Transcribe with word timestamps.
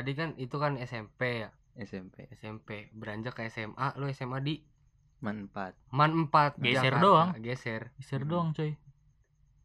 tadi 0.00 0.12
kan 0.12 0.32
itu 0.34 0.56
kan 0.56 0.74
SMP 0.76 1.20
ya 1.38 1.50
SMP 1.76 2.26
SMP 2.32 2.88
beranjak 2.90 3.32
ke 3.32 3.46
SMA 3.46 3.94
lu 3.94 4.08
SMA 4.08 4.40
di 4.40 4.64
man 5.18 5.46
4 5.46 5.92
Man 5.92 6.10
4 6.26 6.56
Geser 6.58 6.90
Jakarta. 6.90 6.98
doang. 6.98 7.28
geser 7.38 7.82
Geser 7.94 8.22
Hmm. 8.22 8.30
doang 8.30 8.48
coy. 8.50 8.72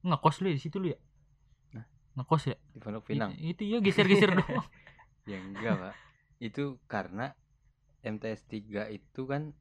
Ngekos 0.03 0.35
lu 0.37 0.47
ya 0.47 0.53
di 0.53 0.61
situ 0.61 0.77
lu 0.77 0.87
ya? 0.87 0.99
Nah. 1.71 1.85
Ngekos 2.13 2.43
ya? 2.45 2.57
di 2.67 2.77
Pondok 2.77 3.03
Pinang 3.05 3.31
It- 3.33 3.57
itu 3.57 3.63
ya 3.65 3.79
geser-geser 3.79 4.31
doang. 4.37 4.67
ya 5.25 5.39
enggak 5.39 5.75
pak 5.75 5.95
itu 6.37 6.63
karena 6.85 7.31
MTS 8.01 8.45
3 8.45 8.91
itu 8.91 9.21
kan 9.23 9.55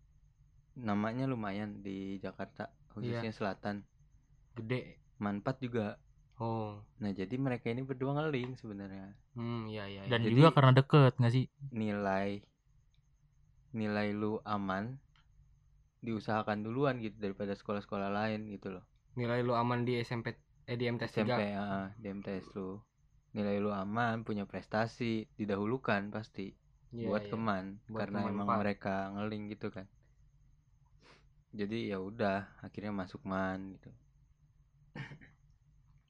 namanya 0.75 1.25
lumayan 1.25 1.80
di 1.80 2.18
Jakarta 2.18 2.68
khususnya 2.91 3.30
selatan 3.30 3.86
gede 4.52 4.98
man 5.16 5.38
4 5.38 5.56
juga 5.61 5.96
oh 6.39 6.82
nah 6.98 7.11
jadi 7.11 7.35
mereka 7.37 7.71
ini 7.71 7.82
berdua 7.82 8.16
ngeling 8.16 8.56
sebenarnya 8.56 9.15
hmm 9.34 9.70
iya 9.70 9.84
iya 9.87 10.02
Dan 10.06 10.23
iya. 10.23 10.30
Jadi- 10.30 10.34
juga 10.34 10.48
karena 10.51 10.73
deket 10.75 11.12
nggak 11.16 11.33
sih? 11.33 11.47
nilai 11.70 12.42
nilai 13.75 14.09
lu 14.11 14.39
aman 14.45 14.98
diusahakan 15.98 16.62
duluan 16.62 17.01
gitu 17.01 17.16
daripada 17.19 17.56
sekolah-sekolah 17.56 18.09
lain 18.09 18.47
gitu 18.48 18.77
loh 18.77 18.84
nilai 19.15 19.41
lu 19.41 19.55
aman 19.55 19.83
di 19.83 19.98
SMP 19.98 20.34
eh 20.65 20.77
di 20.77 20.84
MTS 20.87 21.12
3 21.12 21.27
SMP 21.27 21.42
ya 21.51 21.66
di 21.95 22.06
MTS 22.09 22.47
lu 22.55 22.78
nilai 23.34 23.59
lu 23.59 23.70
aman 23.70 24.23
punya 24.23 24.47
prestasi 24.47 25.27
didahulukan 25.34 26.11
pasti 26.11 26.55
Iya, 26.95 27.11
buat 27.11 27.27
iya. 27.27 27.33
keman 27.34 27.64
Buat 27.91 28.01
karena 28.06 28.19
Keman 28.23 28.33
emang 28.39 28.47
empat. 28.47 28.59
mereka 28.62 28.95
ngeling 29.11 29.42
gitu 29.51 29.66
kan 29.75 29.87
jadi 31.51 31.91
ya 31.91 31.98
udah 31.98 32.47
akhirnya 32.62 32.95
masuk 32.95 33.19
man 33.27 33.75
gitu 33.75 33.91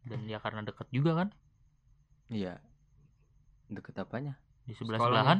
Dan 0.04 0.24
ya 0.24 0.38
karena 0.38 0.60
deket 0.62 0.88
juga 0.88 1.16
kan? 1.16 1.28
iya 2.26 2.56
deket 3.66 3.96
apanya 3.96 4.36
Di 4.62 4.72
sebelah 4.72 4.96
sebelahan. 4.98 5.38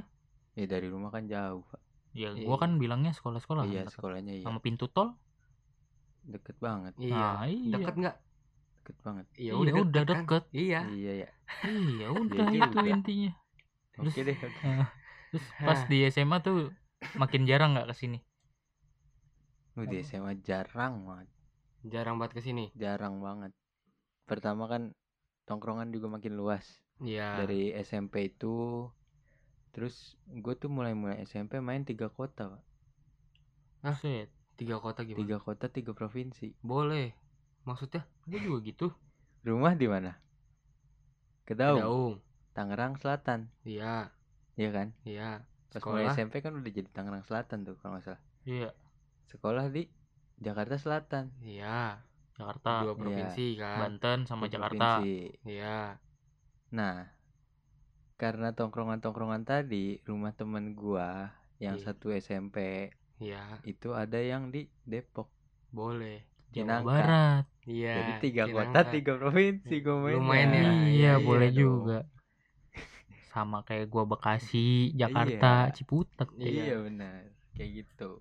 ya 0.53 0.65
dari 0.65 0.87
rumah 0.87 1.09
kan 1.09 1.25
jauh 1.25 1.65
pak 1.65 1.81
Ya 2.13 2.31
Iya. 2.31 2.45
gua 2.45 2.57
kan 2.57 2.77
bilangnya 2.77 3.11
sekolah-sekolah. 3.11 3.65
iya 3.65 3.83
kan, 3.83 3.85
deket. 3.85 3.95
sekolahnya 3.95 4.33
iya 4.35 4.45
Sama 4.45 4.59
pintu 4.59 4.87
tol. 4.87 5.17
deket 6.23 6.57
banget 6.57 6.93
iya 6.97 7.17
Nah, 7.35 7.45
iya. 7.45 7.75
deket 7.75 7.95
nggak 7.97 8.17
deket 8.79 8.97
banget 9.01 9.27
iya 9.35 9.41
Iya, 9.45 9.53
udah 9.55 9.73
udah 9.75 9.83
deket, 9.83 10.07
kan? 10.07 10.23
deket. 10.23 10.45
iya 10.53 10.81
iya 10.89 11.13
ya 11.19 11.31
Iya 11.65 12.07
udah 12.11 12.45
Iya 12.47 12.61
itu 12.63 12.69
juga. 12.75 12.91
intinya. 12.91 13.33
oke 13.95 14.09
Terus- 14.09 14.17
deh 14.23 14.39
oke. 14.39 14.63
Terus 15.27 15.45
pas 15.59 15.81
di 15.85 15.99
SMA 16.07 16.37
tuh 16.39 16.57
makin 17.15 17.43
jarang 17.43 17.75
nggak 17.75 17.89
ke 17.91 17.97
sini. 17.97 18.19
Wih, 19.75 19.87
di 19.87 19.99
SMA 20.01 20.39
jarang 20.41 21.03
banget 21.03 21.29
jarang 21.83 22.15
banget 22.15 22.33
ke 22.35 22.43
sini 22.43 22.71
jarang 22.75 23.19
banget 23.19 23.51
pertama 24.25 24.69
kan 24.69 24.97
tongkrongan 25.45 25.93
juga 25.93 26.09
makin 26.09 26.35
luas. 26.37 26.65
Iya. 27.01 27.45
Dari 27.45 27.73
SMP 27.81 28.33
itu 28.33 28.89
terus 29.75 30.15
gue 30.31 30.55
tuh 30.55 30.71
mulai 30.71 30.95
mulai 30.95 31.19
SMP 31.27 31.59
main 31.59 31.83
tiga 31.83 32.09
kota 32.09 32.47
pak? 32.47 32.63
Set. 34.01 34.33
tiga 34.55 34.79
kota 34.81 35.03
gimana? 35.05 35.21
Tiga 35.21 35.39
kota 35.43 35.67
tiga 35.69 35.93
provinsi. 35.93 36.57
Boleh. 36.65 37.13
Maksudnya? 37.69 38.07
Gue 38.25 38.41
juga 38.41 38.59
gitu. 38.65 38.89
rumah 39.45 39.77
di 39.77 39.85
mana? 39.85 40.17
Kedaung 41.45 41.81
Daung 41.85 42.17
Tangerang 42.57 42.97
Selatan. 42.97 43.53
Iya. 43.67 44.09
Iya 44.57 44.71
kan? 44.73 44.89
Iya. 45.05 45.45
Pas 45.69 45.83
mulai 45.85 46.09
sekolah. 46.09 46.17
SMP 46.17 46.35
kan 46.41 46.57
udah 46.57 46.71
jadi 46.73 46.89
Tangerang 46.89 47.27
Selatan 47.29 47.69
tuh 47.69 47.77
kalau 47.83 47.99
nggak 47.99 48.05
salah. 48.09 48.23
Iya. 48.49 48.71
sekolah 49.29 49.67
di 49.69 49.91
Jakarta 50.39 50.79
Selatan. 50.79 51.35
Iya 51.43 52.01
Jakarta, 52.35 52.83
dua 52.83 52.95
provinsi 52.95 53.47
kan 53.55 53.79
Banten 53.81 54.19
sama 54.27 54.45
Dua 54.45 54.53
Jakarta. 54.53 54.91
iya 55.47 55.99
nah 56.75 57.07
karena 58.15 58.51
tongkrongan 58.51 58.99
tongkrongan 58.99 59.43
tadi 59.43 60.03
rumah 60.03 60.35
temen 60.35 60.75
gua 60.75 61.31
yang 61.59 61.79
Iya. 61.79 61.85
satu 61.91 62.11
SMP 62.11 62.91
iya 63.19 63.63
itu 63.63 63.95
ada 63.95 64.19
yang 64.19 64.51
di 64.51 64.67
Depok 64.83 65.31
boleh 65.71 66.27
Jawa 66.51 66.83
Cinangka. 66.83 66.87
Barat. 66.87 67.45
iya 67.67 67.95
jadi 67.95 68.13
tiga 68.19 68.45
Cinangka. 68.47 68.67
kota 68.75 68.91
tiga 68.91 69.13
provinsi 69.15 69.75
gue 69.77 69.97
main 69.97 70.19
Lumayan 70.19 70.51
ya. 70.51 70.59
iya, 70.59 70.73
iya, 70.91 71.13
boleh 71.19 71.51
dong. 71.51 71.59
juga. 71.59 71.99
Sama 73.31 73.63
kayak 73.63 73.91
gua 73.91 74.07
Bekasi, 74.07 74.67
Jakarta, 75.01 75.71
Iya. 75.71 75.75
Ciputat. 75.75 76.29
iya 76.39 76.75
benar 76.79 77.31
kayak 77.55 77.71
gitu 77.83 78.19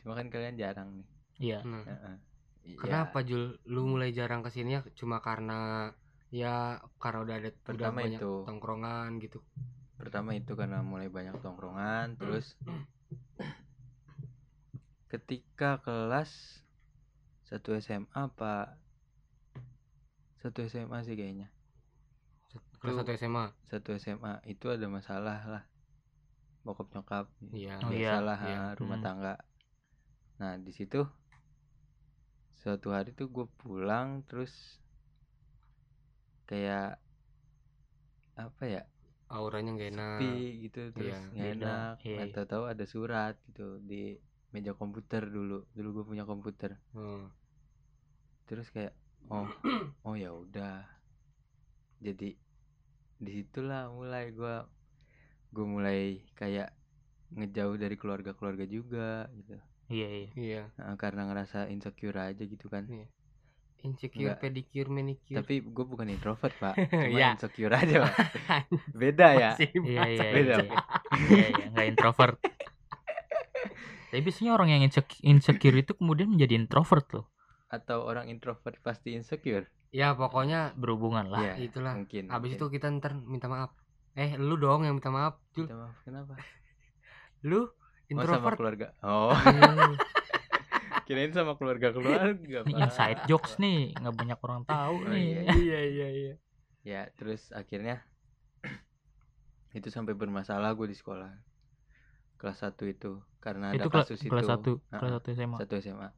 cuma 0.00 0.14
kan 0.14 0.30
kalian 0.30 0.54
jarang 0.54 0.88
nih 0.96 1.08
Iya. 1.40 1.58
Nah, 1.66 1.82
Heeh. 1.82 1.98
Iya. 1.98 2.29
Kenapa 2.78 3.22
Jul? 3.22 3.56
Lu 3.66 3.86
mulai 3.86 4.10
jarang 4.10 4.40
ke 4.40 4.50
sini 4.50 4.76
ya 4.76 4.80
cuma 4.94 5.20
karena 5.20 5.90
ya 6.30 6.78
karena 7.02 7.18
udah 7.26 7.36
ada 7.42 7.50
udah 7.50 7.58
Pertama 7.66 7.98
banyak 8.04 8.20
itu. 8.20 8.32
tongkrongan 8.46 9.08
gitu. 9.18 9.38
Pertama 9.98 10.30
itu 10.32 10.52
karena 10.54 10.80
mulai 10.80 11.08
banyak 11.08 11.36
tongkrongan 11.42 12.16
terus 12.16 12.56
ketika 15.10 15.82
kelas 15.82 16.30
satu 17.50 17.74
SMA 17.82 18.06
apa 18.14 18.78
satu 20.40 20.64
SMA 20.64 21.02
sih 21.02 21.18
kayaknya. 21.18 21.50
Kelas 22.80 23.02
satu 23.02 23.12
SMA 23.12 23.44
satu 23.68 23.90
SMA 23.98 24.40
itu 24.46 24.70
ada 24.70 24.86
masalah 24.86 25.38
lah. 25.44 25.64
Bokap 26.62 26.92
nyokap 26.94 27.26
iya. 27.50 27.76
Oh, 27.82 27.90
iya, 27.90 28.16
biasalah 28.20 28.38
iya. 28.46 28.56
ah, 28.56 28.72
rumah 28.78 28.98
Hmm. 29.00 29.04
tangga. 29.04 29.34
Nah 30.40 30.56
di 30.56 30.72
situ 30.72 31.04
suatu 32.62 32.88
hari 32.96 33.10
tuh 33.18 33.28
gue 33.36 33.46
pulang 33.60 34.08
terus 34.28 34.52
kayak 36.48 36.98
apa 38.36 38.64
ya 38.66 38.82
auranya 39.30 39.70
gak 39.78 39.90
enak 39.94 40.18
sepi 40.18 40.66
gitu 40.66 40.80
terus 40.96 41.14
Iya, 41.14 41.30
nggak 41.34 41.50
beda. 41.54 41.66
enak 41.70 41.94
Iya, 42.02 42.10
iya. 42.10 42.22
atau 42.26 42.42
tahu 42.50 42.64
ada 42.72 42.84
surat 42.94 43.34
gitu 43.48 43.66
di 43.90 44.02
meja 44.50 44.72
komputer 44.74 45.22
dulu 45.30 45.62
dulu 45.76 45.88
gue 45.96 46.04
punya 46.10 46.24
komputer 46.26 46.70
Hmm. 46.94 47.30
terus 48.50 48.66
kayak 48.74 48.92
oh 49.30 49.46
oh 50.06 50.14
ya 50.18 50.30
udah 50.34 50.82
jadi 52.00 52.34
di 53.20 53.30
situlah 53.36 53.92
mulai 53.92 54.32
gue 54.32 54.54
gue 55.54 55.66
mulai 55.66 56.00
kayak 56.34 56.72
ngejauh 57.36 57.76
dari 57.78 57.94
keluarga 58.00 58.32
keluarga 58.34 58.64
juga 58.66 59.28
gitu 59.38 59.54
Iya, 59.90 60.08
iya. 60.08 60.28
iya 60.32 60.62
Nah, 60.76 60.94
karena 60.94 61.26
ngerasa 61.26 61.66
insecure 61.66 62.14
aja 62.14 62.38
gitu 62.38 62.66
kan 62.66 62.86
insecure 63.80 64.30
Enggak. 64.30 64.40
pedicure 64.40 64.86
manicure 64.88 65.36
tapi 65.36 65.60
gue 65.60 65.84
bukan 65.84 66.06
introvert 66.06 66.52
pak 66.54 66.74
cuma 66.92 67.10
Iya. 67.10 67.28
insecure 67.34 67.72
aja 67.72 67.94
pak 68.04 68.14
beda 69.02 69.26
ya 69.34 69.50
Masih 69.52 69.68
Iya, 69.74 70.02
iya, 70.04 70.04
iya. 70.06 70.30
Beda. 70.30 70.54
Iya, 70.56 70.76
iya, 71.26 71.48
iya, 71.50 71.64
nggak 71.70 71.86
introvert. 71.88 72.36
Tapi 74.06 74.20
biasanya 74.20 74.52
orang 74.52 74.68
yang 74.68 74.82
insec- 74.82 75.22
insecure 75.22 75.76
itu 75.76 75.92
kemudian 75.92 76.28
menjadi 76.28 76.54
introvert 76.56 77.06
loh. 77.12 77.26
atau 77.68 78.02
orang 78.02 78.26
introvert 78.26 78.74
pasti 78.80 79.14
insecure 79.14 79.70
ya 79.90 80.10
pokoknya 80.12 80.74
Berhubungan 80.74 81.26
lah. 81.26 81.54
Iya, 81.54 81.54
itulah 81.64 81.94
mungkin 81.94 82.26
abis 82.26 82.50
itu 82.52 82.58
mungkin. 82.60 82.74
kita 82.76 82.86
ntar 82.98 83.12
minta 83.16 83.46
maaf 83.46 83.70
eh 84.12 84.34
lu 84.36 84.54
dong 84.54 84.82
yang 84.82 84.94
minta 84.94 85.06
maaf 85.08 85.38
Jul 85.50 85.66
Minta 85.66 85.78
maaf 85.80 85.94
kenapa 86.02 86.34
lu 87.48 87.70
oh 88.12 88.20
sama 88.20 88.26
introvert. 88.50 88.56
keluarga. 88.56 88.86
Oh. 89.02 89.34
Kirain 91.06 91.34
sama 91.34 91.58
keluarga 91.58 91.90
keluarga 91.90 92.62
Ini 92.62 92.86
inside 92.86 93.26
jokes 93.26 93.58
nih, 93.58 93.98
nggak 93.98 94.14
banyak 94.14 94.38
orang 94.40 94.62
tahu 94.62 94.94
Oh, 95.02 95.10
nih. 95.10 95.42
iya, 95.42 95.52
iya 95.52 95.80
iya 95.84 96.08
iya. 96.08 96.34
Ya 96.82 97.00
terus 97.14 97.50
akhirnya 97.50 97.98
itu 99.78 99.88
sampai 99.90 100.14
bermasalah 100.14 100.70
gue 100.72 100.86
di 100.86 100.94
sekolah. 100.94 101.30
Kelas 102.36 102.62
1 102.62 102.78
itu 102.86 103.18
karena 103.38 103.72
itu 103.72 103.82
ada 103.82 103.90
kelas 103.90 104.06
kasus 104.08 104.20
kelas 104.22 104.44
itu. 104.44 104.50
satu, 104.50 104.72
Ah, 104.88 104.98
kelas 104.98 105.12
satu 105.18 105.28
SMA. 105.32 105.56
satu 105.58 105.74
SMA 105.76 106.08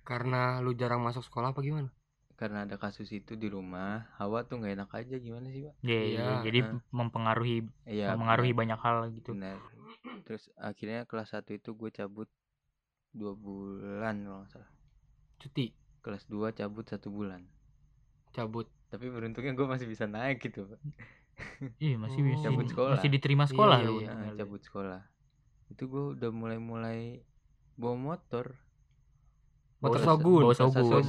karena 0.00 0.58
lu 0.58 0.74
jarang 0.74 0.98
masuk 1.00 1.22
sekolah 1.22 1.54
apa 1.54 1.60
gimana? 1.60 1.88
Karena 2.34 2.64
ada 2.64 2.76
kasus 2.76 3.06
itu 3.10 3.36
di 3.36 3.46
rumah 3.46 4.10
hawa 4.16 4.42
tuh 4.42 4.58
nggak 4.58 4.72
enak 4.74 4.90
aja 4.90 5.16
gimana 5.16 5.46
sih 5.48 5.62
pak? 5.62 5.74
Iya, 5.80 6.00
iya, 6.00 6.18
Iya, 6.18 6.34
jadi 6.42 6.58
ah. 6.66 6.80
mempengaruhi 6.90 7.56
iya 7.86 8.06
mempengaruhi 8.10 8.50
benar, 8.50 8.60
banyak 8.64 8.78
hal 8.80 8.96
gitu. 9.12 9.30
benar 9.32 9.56
terus 10.22 10.48
akhirnya 10.54 11.04
kelas 11.04 11.32
1 11.32 11.50
itu 11.52 11.72
gue 11.72 11.90
cabut 11.90 12.28
dua 13.10 13.34
bulan 13.34 14.22
kalau 14.22 14.38
nggak 14.40 14.50
salah. 14.50 14.70
Cuti? 15.36 15.74
Kelas 16.00 16.24
2 16.26 16.52
cabut 16.52 16.84
satu 16.84 17.08
bulan. 17.08 17.42
Cabut. 18.30 18.70
Tapi 18.86 19.06
beruntungnya 19.06 19.52
gue 19.52 19.66
masih 19.66 19.84
bisa 19.84 20.04
naik 20.04 20.40
gitu 20.40 20.66
pak. 20.66 20.80
Iya, 21.78 21.96
masih 21.96 22.20
Oh. 22.20 22.26
masih, 22.26 22.44
Cabut 22.44 22.66
sekolah. 22.66 22.94
masih 22.96 23.10
diterima 23.10 23.44
sekolah 23.44 23.78
Iya, 23.80 23.86
lu. 23.86 23.94
iya, 23.98 24.10
Nah, 24.12 24.34
cabut 24.34 24.60
sekolah. 24.60 25.00
Itu 25.68 25.82
gue 25.86 26.04
udah 26.14 26.30
mulai 26.30 26.58
mulai 26.58 26.98
bawa 27.74 27.96
motor. 27.96 28.54
Motor 29.80 29.96
Bawa- 29.96 30.06
Sogun 30.06 30.42
bawa 30.44 30.54
Sogun. 30.54 30.82
Sogun, 30.84 31.00
So- 31.00 31.08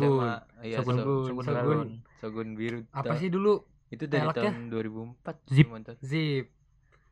Sogun, 0.79 0.97
Sogun 1.27 1.43
Sogun. 1.43 1.89
Sogun 2.23 2.47
biru. 2.55 2.79
Apa 2.91 3.19
sih 3.19 3.27
dulu? 3.27 3.59
Itu 3.91 4.07
dari 4.07 4.23
tahun 4.23 4.71
2004 4.71 5.35
Zip. 5.51 5.67
motor. 5.67 5.95
Zip 5.99 6.47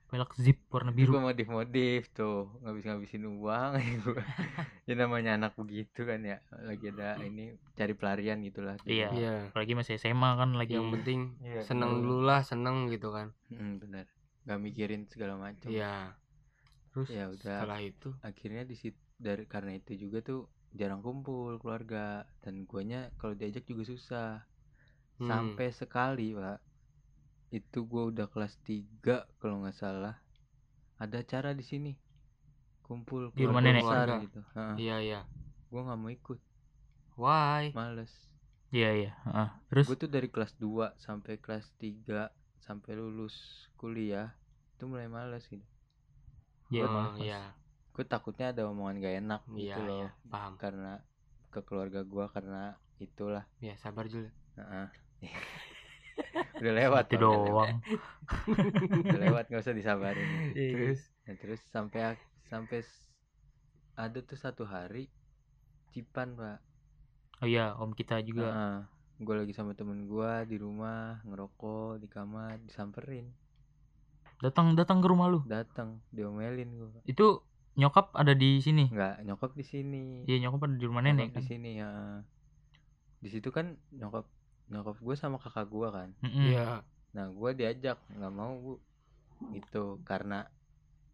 Pelak 0.09 0.33
zip 0.41 0.57
warna 0.73 0.89
biru. 0.89 1.13
gue 1.13 1.21
modif 1.21 1.47
modif 1.47 2.09
tuh 2.11 2.49
ngabis 2.65 2.81
ngabisin 2.89 3.29
uang 3.29 3.37
gua. 3.37 3.77
ya 4.89 4.93
namanya 4.97 5.37
anak 5.37 5.53
begitu 5.53 6.01
kan 6.01 6.25
ya 6.25 6.41
lagi 6.65 6.89
ada 6.89 7.21
ini 7.21 7.53
cari 7.77 7.93
pelarian 7.93 8.41
gitulah. 8.41 8.73
Di 8.81 9.05
Iya. 9.05 9.09
iya. 9.13 9.33
Apalagi 9.53 9.77
masih 9.77 10.01
SMA 10.01 10.33
kan 10.33 10.57
lagi. 10.57 10.73
Yang 10.73 10.89
penting 10.97 11.19
Iya, 11.45 11.61
seneng 11.61 12.01
dulu 12.01 12.25
lah 12.25 12.41
seneng 12.41 12.89
gitu 12.89 13.13
kan. 13.13 13.37
Mm, 13.53 13.73
benar. 13.77 14.05
Nggak 14.49 14.59
mikirin 14.59 15.01
segala 15.05 15.37
macam. 15.37 15.69
Iya. 15.69 16.17
terus 16.89 17.05
ya 17.13 17.29
udah 17.29 17.61
Setelah 17.61 17.81
itu? 17.85 18.09
akhirnya 18.25 18.65
di 18.65 18.73
situ 18.73 18.97
dari 19.21 19.45
karena 19.45 19.77
itu 19.77 19.93
juga 19.93 20.25
tuh 20.25 20.49
jarang 20.73 21.05
kumpul 21.05 21.61
keluarga. 21.61 22.25
Dan 22.41 22.65
guanya 22.65 23.13
kalau 23.21 23.37
diajak 23.37 23.69
juga 23.69 23.85
susah. 23.85 24.41
Hmm. 25.19 25.27
sampai 25.27 25.67
sekali 25.69 26.31
pak 26.31 26.63
itu 27.49 27.79
gua 27.83 28.13
udah 28.13 28.29
kelas 28.29 28.53
3 28.61 29.25
kalau 29.41 29.65
nggak 29.65 29.77
salah 29.77 30.15
ada 30.99 31.17
acara 31.19 31.57
di 31.57 31.65
sini 31.65 31.93
kumpul 32.83 33.29
Di 33.33 33.45
rumah 33.45 33.61
nenek. 33.61 33.85
besar 33.85 34.07
gitu. 34.25 34.41
Iya, 34.77 34.95
iya. 35.01 35.19
gua 35.69 35.81
nggak 35.85 35.99
mau 35.99 36.11
ikut 36.11 36.39
Why? 37.19 37.73
males 37.75 38.13
iya 38.69 38.89
iya 38.95 39.11
Heeh. 39.25 39.49
terus 39.67 39.85
gue 39.89 39.97
tuh 39.97 40.11
dari 40.11 40.29
kelas 40.29 40.53
2 40.55 40.93
sampai 41.01 41.41
kelas 41.41 41.73
3 41.75 42.29
sampai 42.61 42.93
lulus 42.95 43.35
kuliah 43.75 44.29
itu 44.77 44.85
mulai 44.85 45.09
males 45.09 45.43
gitu 45.49 45.65
ya 46.69 46.85
Oh, 46.85 46.93
maaf, 46.93 47.17
Mas. 47.17 47.25
iya. 47.25 47.41
gue 47.91 48.05
takutnya 48.05 48.53
ada 48.53 48.69
omongan 48.69 49.01
gak 49.01 49.15
enak 49.19 49.41
Iya, 49.49 49.57
gitu 49.57 49.79
loh 49.83 49.97
iya. 50.05 50.09
Paham. 50.29 50.53
karena 50.61 50.93
ke 51.49 51.59
keluarga 51.65 52.05
gua 52.05 52.29
karena 52.29 52.77
itulah 53.01 53.43
Ya, 53.57 53.73
sabar 53.81 54.05
Jul. 54.05 54.29
Heeh. 54.55 54.87
udah 56.59 56.73
lewat 56.75 57.05
itu 57.09 57.17
doang. 57.19 57.79
Udah 59.07 59.19
lewat 59.19 59.43
nggak 59.49 59.63
usah 59.63 59.75
disabarin. 59.75 60.53
Terus? 60.53 60.99
Nah, 61.25 61.35
terus 61.39 61.61
sampai 61.71 62.19
sampai 62.51 62.83
ada 63.95 64.19
tuh 64.23 64.39
satu 64.39 64.63
hari 64.67 65.07
Cipan 65.89 66.37
pak. 66.37 66.61
Oh 67.41 67.47
iya 67.49 67.73
om 67.79 67.95
kita 67.95 68.21
juga. 68.21 68.85
Gue 69.19 69.35
lagi 69.35 69.51
sama 69.51 69.75
temen 69.75 70.07
gua 70.07 70.47
di 70.47 70.55
rumah 70.55 71.19
ngerokok 71.27 71.99
di 71.99 72.07
kamar 72.07 72.61
disamperin. 72.63 73.27
Datang 74.39 74.77
datang 74.77 75.03
ke 75.03 75.07
rumah 75.11 75.27
lu? 75.27 75.43
Datang 75.43 75.99
diomelin 76.15 76.71
gua 76.79 76.87
itu 77.03 77.43
nyokap 77.75 78.15
ada 78.15 78.31
di 78.31 78.59
sini? 78.63 78.87
Nggak 78.87 79.27
nyokap 79.27 79.51
di 79.55 79.65
sini. 79.67 80.03
Iya 80.23 80.47
nyokap 80.47 80.67
ada 80.67 80.75
di 80.79 80.85
rumah 80.87 81.03
Nyokap 81.03 81.15
nenek 81.19 81.27
di 81.31 81.35
kan? 81.35 81.43
sini 81.43 81.71
ya 81.79 81.89
di 83.19 83.27
situ 83.27 83.51
kan 83.51 83.75
nyokap 83.91 84.23
nyokap 84.69 84.97
gue 84.97 85.15
sama 85.17 85.37
kakak 85.37 85.67
gua 85.67 85.89
kan. 85.91 86.09
Iya. 86.21 86.85
nah 87.09 87.25
gua 87.33 87.57
diajak 87.57 87.97
nggak 88.13 88.33
mau 88.33 88.53
bu 88.55 88.73
gitu 89.49 89.97
karena 90.05 90.45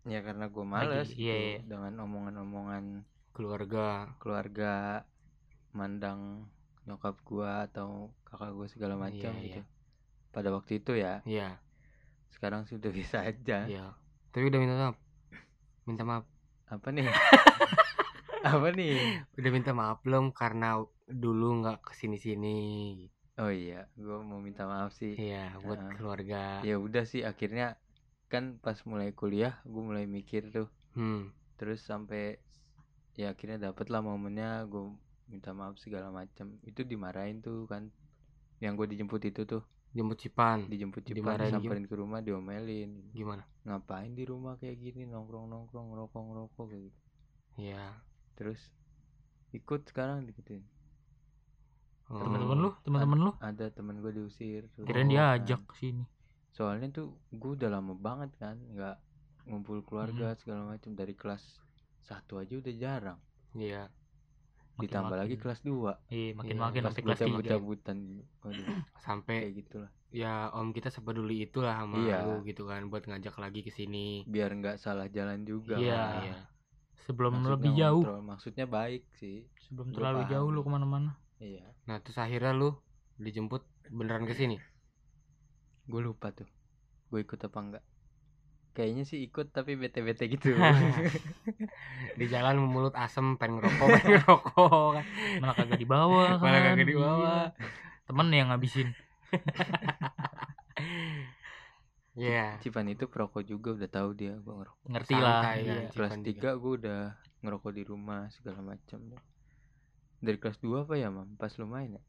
ya 0.03 0.19
karena 0.19 0.51
gue 0.51 0.65
males 0.67 1.07
Lagi, 1.07 1.15
gitu 1.15 1.23
iya, 1.31 1.35
iya. 1.39 1.59
dengan 1.63 2.03
omongan-omongan 2.03 3.07
Keluarga. 3.31 4.11
keluarga 4.19 5.03
mandang 5.71 6.51
nyokap 6.83 7.15
gua 7.23 7.63
atau 7.65 8.11
kakak 8.23 8.51
gua 8.51 8.67
segala 8.67 8.99
macam 8.99 9.31
Iya, 9.39 9.41
gitu 9.41 9.61
pada 10.29 10.51
waktu 10.51 10.83
itu 10.83 10.91
ya 10.93 11.23
Iya, 11.23 11.55
sekarang 12.29 12.67
sudah 12.67 12.91
bisa 12.91 13.23
aja 13.23 13.63
iya. 13.65 13.95
Tapi 14.29 14.51
udah 14.51 14.59
minta 14.59 14.75
maaf. 14.75 14.97
Minta 15.87 16.03
maaf. 16.03 16.25
apa 16.67 16.87
nih 16.91 17.07
apa 18.51 18.67
nih 18.75 19.23
Udah 19.39 19.51
minta 19.53 19.71
maaf 19.71 20.03
belum 20.03 20.35
karena 20.35 20.75
dulu 21.07 21.63
nggak 21.63 21.87
ke 21.87 21.91
sini-sini. 21.95 22.59
Oh 23.37 23.51
iya 23.51 23.87
gua 23.95 24.23
mau 24.23 24.39
minta 24.39 24.63
maaf 24.63 24.95
sih 24.95 25.15
Iya, 25.15 25.59
buat 25.59 25.79
Heeh. 25.79 25.93
keluarga. 25.97 26.41
ya 26.63 26.75
udah 26.77 27.03
sih 27.03 27.21
akhirnya 27.21 27.75
kan 28.25 28.57
pas 28.57 28.79
mulai 28.83 29.11
kuliah 29.11 29.59
gue 29.63 29.81
mulai 29.81 30.07
mikir 30.07 30.49
tuh 30.49 30.67
Hmm. 30.95 31.29
terus 31.59 31.83
sampai 31.83 32.39
ya 33.13 33.31
akhirnya 33.31 33.59
dapet 33.61 33.91
lah 33.91 33.99
momennya 33.99 34.63
gue 34.65 34.95
minta 35.27 35.51
maaf 35.51 35.75
segala 35.75 36.07
macam 36.09 36.55
itu 36.63 36.81
dimarahin 36.81 37.39
tuh 37.39 37.67
kan 37.67 37.91
yang 38.59 38.73
gue 38.75 38.87
dijemput 38.87 39.19
itu 39.25 39.43
tuh 39.43 39.63
Jemput 39.91 40.19
Cipan. 40.19 40.67
dijemput 40.67 41.03
Cipan 41.03 41.39
Dimarahin 41.39 41.55
disamperin 41.55 41.85
ke 41.87 41.95
rumah 41.95 42.19
diomelin 42.19 43.11
Gimana? 43.11 43.43
ngapain 43.63 44.11
di 44.11 44.23
rumah 44.23 44.55
kayak 44.55 44.75
gini 44.77 45.03
nongkrong 45.05 45.47
nongkrong 45.47 45.91
ngerokok 45.91 46.21
ngerokok 46.23 46.65
kayak 46.67 46.83
gitu 46.91 46.99
Iya. 47.55 47.85
terus 48.35 48.59
ikut 49.51 49.87
sekarang 49.87 50.23
digituin 50.23 50.63
Oh. 52.05 52.21
teman-teman 52.21 52.57
lu 52.59 52.69
teman-teman 52.81 53.19
lu 53.19 53.31
ada 53.39 53.65
teman 53.67 53.97
gue 53.97 54.11
diusir 54.11 54.69
kirain 54.77 55.05
Oh, 55.05 55.09
dia 55.09 55.23
kan. 55.25 55.35
ajak 55.35 55.61
ke 55.65 55.73
sini 55.75 56.03
soalnya 56.49 56.87
tuh 56.89 57.07
gue 57.29 57.51
udah 57.51 57.67
lama 57.67 57.93
banget 57.93 58.29
kan 58.35 58.55
nggak 58.67 58.97
ngumpul 59.45 59.81
keluarga 59.81 60.33
segala 60.35 60.69
macam 60.69 60.93
dari 60.93 61.11
kelas 61.11 61.41
satu 61.99 62.37
aja 62.37 62.53
udah 62.55 62.73
jarang 62.73 63.19
Iya. 63.51 63.89
ditambah 64.75 65.15
lagi 65.15 65.35
kelas 65.35 65.63
2 65.63 66.11
iya 66.11 66.31
makin 66.33 66.51
Iya, 66.51 66.61
makin 66.61 66.81
pas 66.81 66.89
sampai 66.91 67.03
kelas 67.03 67.19
tiga 67.19 67.33
bocah 67.33 67.59
butan 67.59 67.97
waduh 68.39 68.65
Sampai 69.01 69.35
kayak 69.39 69.53
gitulah 69.57 69.91
ya 70.11 70.33
om 70.51 70.71
kita 70.71 70.87
sepeduli 70.87 71.41
itulah 71.41 71.75
sama 71.75 71.97
Iya. 71.97 72.17
lu 72.23 72.43
gitu 72.43 72.63
kan 72.63 72.85
buat 72.85 73.03
ngajak 73.03 73.35
lagi 73.35 73.59
ke 73.61 73.69
sini. 73.69 74.23
biar 74.25 74.53
nggak 74.53 74.77
salah 74.77 75.07
jalan 75.07 75.41
juga 75.41 75.75
Iya. 75.75 75.95
kan. 75.97 76.21
Iya. 76.23 76.37
sebelum 77.01 77.33
Maksudnya 77.35 77.51
lebih 77.51 77.71
jauh 77.73 78.03
maksudnya 78.21 78.65
baik 78.65 79.03
sih 79.11 79.37
sebelum 79.59 79.89
terlalu 79.89 80.21
paham. 80.21 80.31
jauh 80.31 80.49
lu 80.49 80.59
ke 80.59 80.69
mana-mana 80.69 81.11
iya 81.37 81.65
Nah, 81.85 82.01
terus 82.01 82.17
akhirnya 82.17 82.51
lu 82.51 82.73
dijemput 83.17 83.61
beneran 83.87 84.25
ke 84.25 84.33
sini. 84.33 84.57
gue 85.85 86.01
lupa 86.01 86.31
tuh 86.31 86.49
gue 87.07 87.21
ikut 87.21 87.37
apa 87.39 87.59
enggak 87.61 87.83
kayaknya 88.73 89.05
sih 89.05 89.21
ikut 89.21 89.53
tapi 89.53 89.77
bete 89.77 90.01
bete 90.01 90.25
gitu 90.25 90.51
Di 92.19 92.25
jalan 92.25 92.59
mulut 92.59 92.91
asem 92.91 93.37
pengen 93.37 93.61
ngerokok, 93.61 93.87
pengen 93.95 94.11
ngerokok 94.17 94.87
kan. 94.91 95.05
malah 95.39 95.55
kagak 95.55 95.77
dibawa 95.77 96.21
kan 96.35 96.37
Malah 96.49 96.61
kagak 96.65 96.87
dibawa. 96.87 97.33
Iya. 97.53 97.65
temen 98.03 98.27
yang 98.29 98.47
ngabisin 98.49 98.89
Iya. 102.15 102.55
Cipan 102.63 102.87
itu 102.87 103.11
perokok 103.11 103.43
juga 103.43 103.75
udah 103.75 103.89
tahu 103.91 104.09
dia 104.15 104.33
gue 104.35 104.53
ngerokok 104.55 104.87
ngerti 104.87 105.13
lah 105.19 105.39
Santai 105.43 105.57
iya. 105.61 105.75
kan. 105.75 105.91
kelas 105.91 106.15
3 106.23 106.61
gue 106.63 106.73
udah 106.79 107.01
ngerokok 107.43 107.71
di 107.75 107.83
rumah 107.83 108.21
segala 108.31 108.59
macam 108.63 108.99
dari 110.17 110.35
kelas 110.35 110.57
2 110.57 110.83
apa 110.83 110.95
ya 110.95 111.07
mam? 111.07 111.35
Pas 111.35 111.51
lu 111.53 111.65
main 111.65 111.89
ya? 111.91 112.03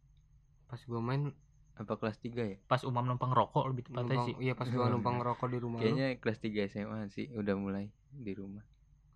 Pas 0.67 0.81
gua 0.81 1.01
main 1.01 1.31
apa 1.75 1.93
kelas 1.95 2.17
3 2.19 2.43
ya? 2.45 2.57
Pas 2.65 2.83
umam 2.83 3.05
numpang 3.05 3.31
rokok 3.31 3.67
lebih 3.67 3.87
tepatnya 3.87 4.17
numpang, 4.17 4.27
sih. 4.27 4.35
iya 4.41 4.53
pas 4.53 4.67
gua 4.67 4.89
numpang 4.89 5.17
ngerokok 5.17 5.47
di 5.47 5.59
rumah 5.59 5.79
lu. 5.79 5.85
kayaknya 5.85 6.07
kelas 6.17 6.39
3 6.41 6.67
SMA 6.67 6.99
sih 7.09 7.27
udah 7.33 7.55
mulai 7.55 7.85
di 8.11 8.33
rumah. 8.33 8.65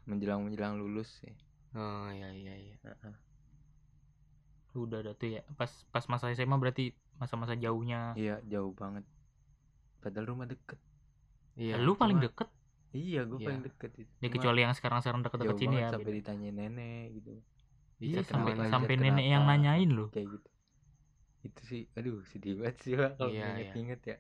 Menjelang 0.03 0.43
menjelang 0.43 0.75
lulus 0.77 1.09
ya 1.21 1.35
Oh 1.71 2.09
iya 2.09 2.31
iya 2.31 2.55
iya. 2.57 2.77
Heeh. 2.83 3.15
udah 4.73 4.99
ada 5.01 5.13
tuh 5.13 5.31
ya. 5.33 5.43
Pas 5.55 5.71
pas 5.89 6.05
masa 6.07 6.31
SMA 6.31 6.55
berarti 6.55 6.91
masa-masa 7.17 7.55
jauhnya. 7.55 8.15
Iya 8.15 8.39
jauh 8.45 8.71
banget. 8.73 9.03
Padahal 10.01 10.27
rumah 10.29 10.47
deket. 10.47 10.79
Iya. 11.55 11.77
lu 11.77 11.93
paling 11.93 12.17
cuma- 12.17 12.27
deket? 12.27 12.49
Iya 12.91 13.23
gue 13.23 13.37
Iya. 13.37 13.47
paling 13.47 13.63
deket 13.65 13.91
itu. 13.97 14.11
Ya 14.17 14.19
Cuma 14.25 14.35
kecuali 14.35 14.61
yang 14.61 14.73
sekarang-sekarang 14.73 15.21
deket-deket 15.21 15.53
jauh 15.53 15.61
sini 15.61 15.71
banget 15.73 15.85
ya 15.85 15.93
sampai 15.93 16.07
beda. 16.07 16.19
ditanya 16.19 16.51
nenek 16.53 17.05
gitu 17.15 17.31
Iya, 18.01 18.25
sampai 18.25 18.53
sampai 18.73 18.95
nenek 18.97 19.27
yang 19.29 19.45
kenapa? 19.45 19.61
nanyain 19.61 19.91
lu. 19.93 20.09
Kayak 20.09 20.41
gitu. 20.41 20.49
Itu 21.41 21.61
sih 21.69 21.83
aduh 21.97 22.21
sedih 22.29 22.61
banget 22.61 22.77
sih 22.85 22.93
pak 22.97 23.17
kalau 23.17 23.31
Iya, 23.33 23.45
iya. 23.45 23.49
inget-inget 23.61 24.01
ya. 24.05 24.17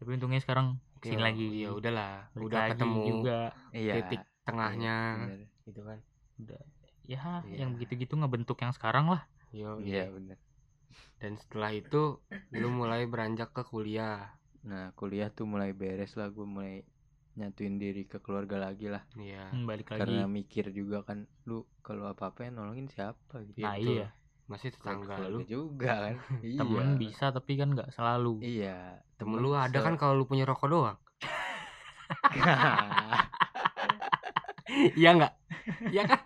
Tapi 0.00 0.08
untungnya 0.18 0.40
sekarang 0.42 0.66
ke 0.98 1.12
sini 1.12 1.20
Ya, 1.20 1.26
lagi. 1.28 1.46
Ya 1.62 1.70
udahlah, 1.70 2.14
udah 2.34 2.60
ketemu 2.72 2.98
juga. 3.06 3.38
Iya 3.70 3.92
titik 4.08 4.20
tengahnya. 4.42 4.96
Bener. 5.28 5.40
gitu 5.62 5.80
kan. 5.86 5.98
udah. 6.42 6.60
Ya 7.06 7.20
Iya. 7.44 7.56
yang 7.66 7.70
begitu-gitu 7.76 8.14
ngebentuk 8.18 8.58
yang 8.58 8.72
sekarang 8.74 9.06
lah. 9.06 9.22
Yo, 9.52 9.78
iya. 9.84 10.08
bener. 10.08 10.38
Dan 11.20 11.36
setelah 11.38 11.70
itu 11.72 12.18
lu 12.52 12.68
mulai 12.72 13.04
beranjak 13.06 13.52
ke 13.52 13.62
kuliah. 13.68 14.32
nah 14.62 14.94
kuliah 14.94 15.26
tuh 15.26 15.42
mulai 15.44 15.74
beres 15.74 16.14
lah. 16.14 16.30
Gue 16.30 16.46
mulai 16.46 16.86
nyatuin 17.32 17.80
diri 17.80 18.04
ke 18.04 18.20
keluarga 18.20 18.60
lagi 18.60 18.92
lah. 18.92 19.02
Iya. 19.16 19.48
Hmm, 19.52 19.64
balik 19.64 19.92
lagi. 19.92 20.00
Karena 20.04 20.28
mikir 20.28 20.68
juga 20.74 21.00
kan 21.06 21.24
lu 21.48 21.64
kalau 21.80 22.08
apa 22.08 22.32
apa 22.32 22.44
yang 22.44 22.60
nolongin 22.60 22.88
siapa? 22.92 23.40
Gitu. 23.48 23.64
Nah 23.64 23.76
iya. 23.80 24.12
Masih 24.50 24.74
tetangga 24.74 25.16
keluarga 25.16 25.32
lu. 25.32 25.38
juga 25.48 25.92
kan. 26.08 26.14
Iya. 26.44 26.60
Temen 26.60 26.88
bisa 27.00 27.32
tapi 27.32 27.52
kan 27.56 27.68
nggak 27.72 27.90
selalu. 27.94 28.44
Iya. 28.44 29.00
Temen 29.16 29.38
lu 29.40 29.56
ada 29.56 29.78
kan 29.80 29.96
kalau 29.96 30.18
lu 30.18 30.24
punya 30.28 30.44
rokok 30.44 30.68
doang. 30.68 30.98
Iya 34.72 35.10
enggak? 35.12 35.34
Iya 35.92 36.02
kan? 36.08 36.22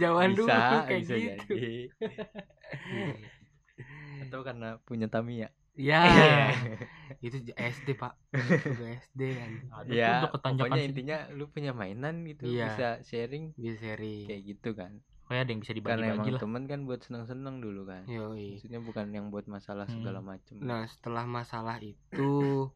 Zaman 0.00 0.32
dulu 0.32 0.48
kayak 0.48 1.04
bisa 1.04 1.14
gitu. 1.18 1.52
jadi 1.52 1.92
atau 4.32 4.40
karena 4.48 4.80
punya 4.88 5.12
Tamiya 5.12 5.52
Ya. 5.74 6.00
Iya. 6.04 6.36
itu 7.18 7.36
j- 7.42 7.56
SD, 7.56 7.96
Pak. 7.96 8.12
Juga 8.68 8.86
SD 8.98 9.20
kan. 9.32 9.50
ada 9.72 9.88
tuh 9.88 9.94
ya 9.94 10.10
udah 10.18 10.30
ketanjakan 10.30 10.68
pokoknya 10.68 10.78
sih. 10.78 10.88
intinya 10.90 11.16
lu 11.32 11.44
punya 11.48 11.72
mainan 11.72 12.14
gitu 12.24 12.42
Iya. 12.44 12.66
bisa 12.68 12.88
sharing 13.02 13.44
Bisa 13.54 13.76
sharing. 13.80 14.26
kayak 14.26 14.42
gitu 14.46 14.70
kan 14.72 14.92
kayak 15.24 15.48
ada 15.48 15.50
yang 15.50 15.60
bisa 15.60 15.72
karena 15.72 15.80
dibagi-bagi 15.80 16.12
emang 16.12 16.28
lah 16.28 16.40
temen 16.40 16.62
kan 16.66 16.80
buat 16.84 17.00
seneng-seneng 17.00 17.56
dulu 17.58 17.82
kan 17.84 18.04
Yoi. 18.04 18.52
maksudnya 18.52 18.80
bukan 18.80 19.06
yang 19.10 19.26
buat 19.28 19.46
masalah 19.46 19.88
Hmm. 19.88 19.94
segala 19.96 20.20
macem 20.20 20.60
Nah, 20.60 20.84
setelah 20.84 21.24
masalah 21.24 21.80
itu 21.80 22.28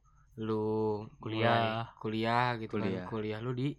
lu 0.39 1.05
Kuliah. 1.19 1.85
mulai 1.85 2.01
kuliah 2.01 2.49
gitu 2.57 2.73
Kuliah. 2.73 3.05
kan. 3.05 3.09
Kuliah 3.11 3.39
lu 3.41 3.53
di 3.53 3.77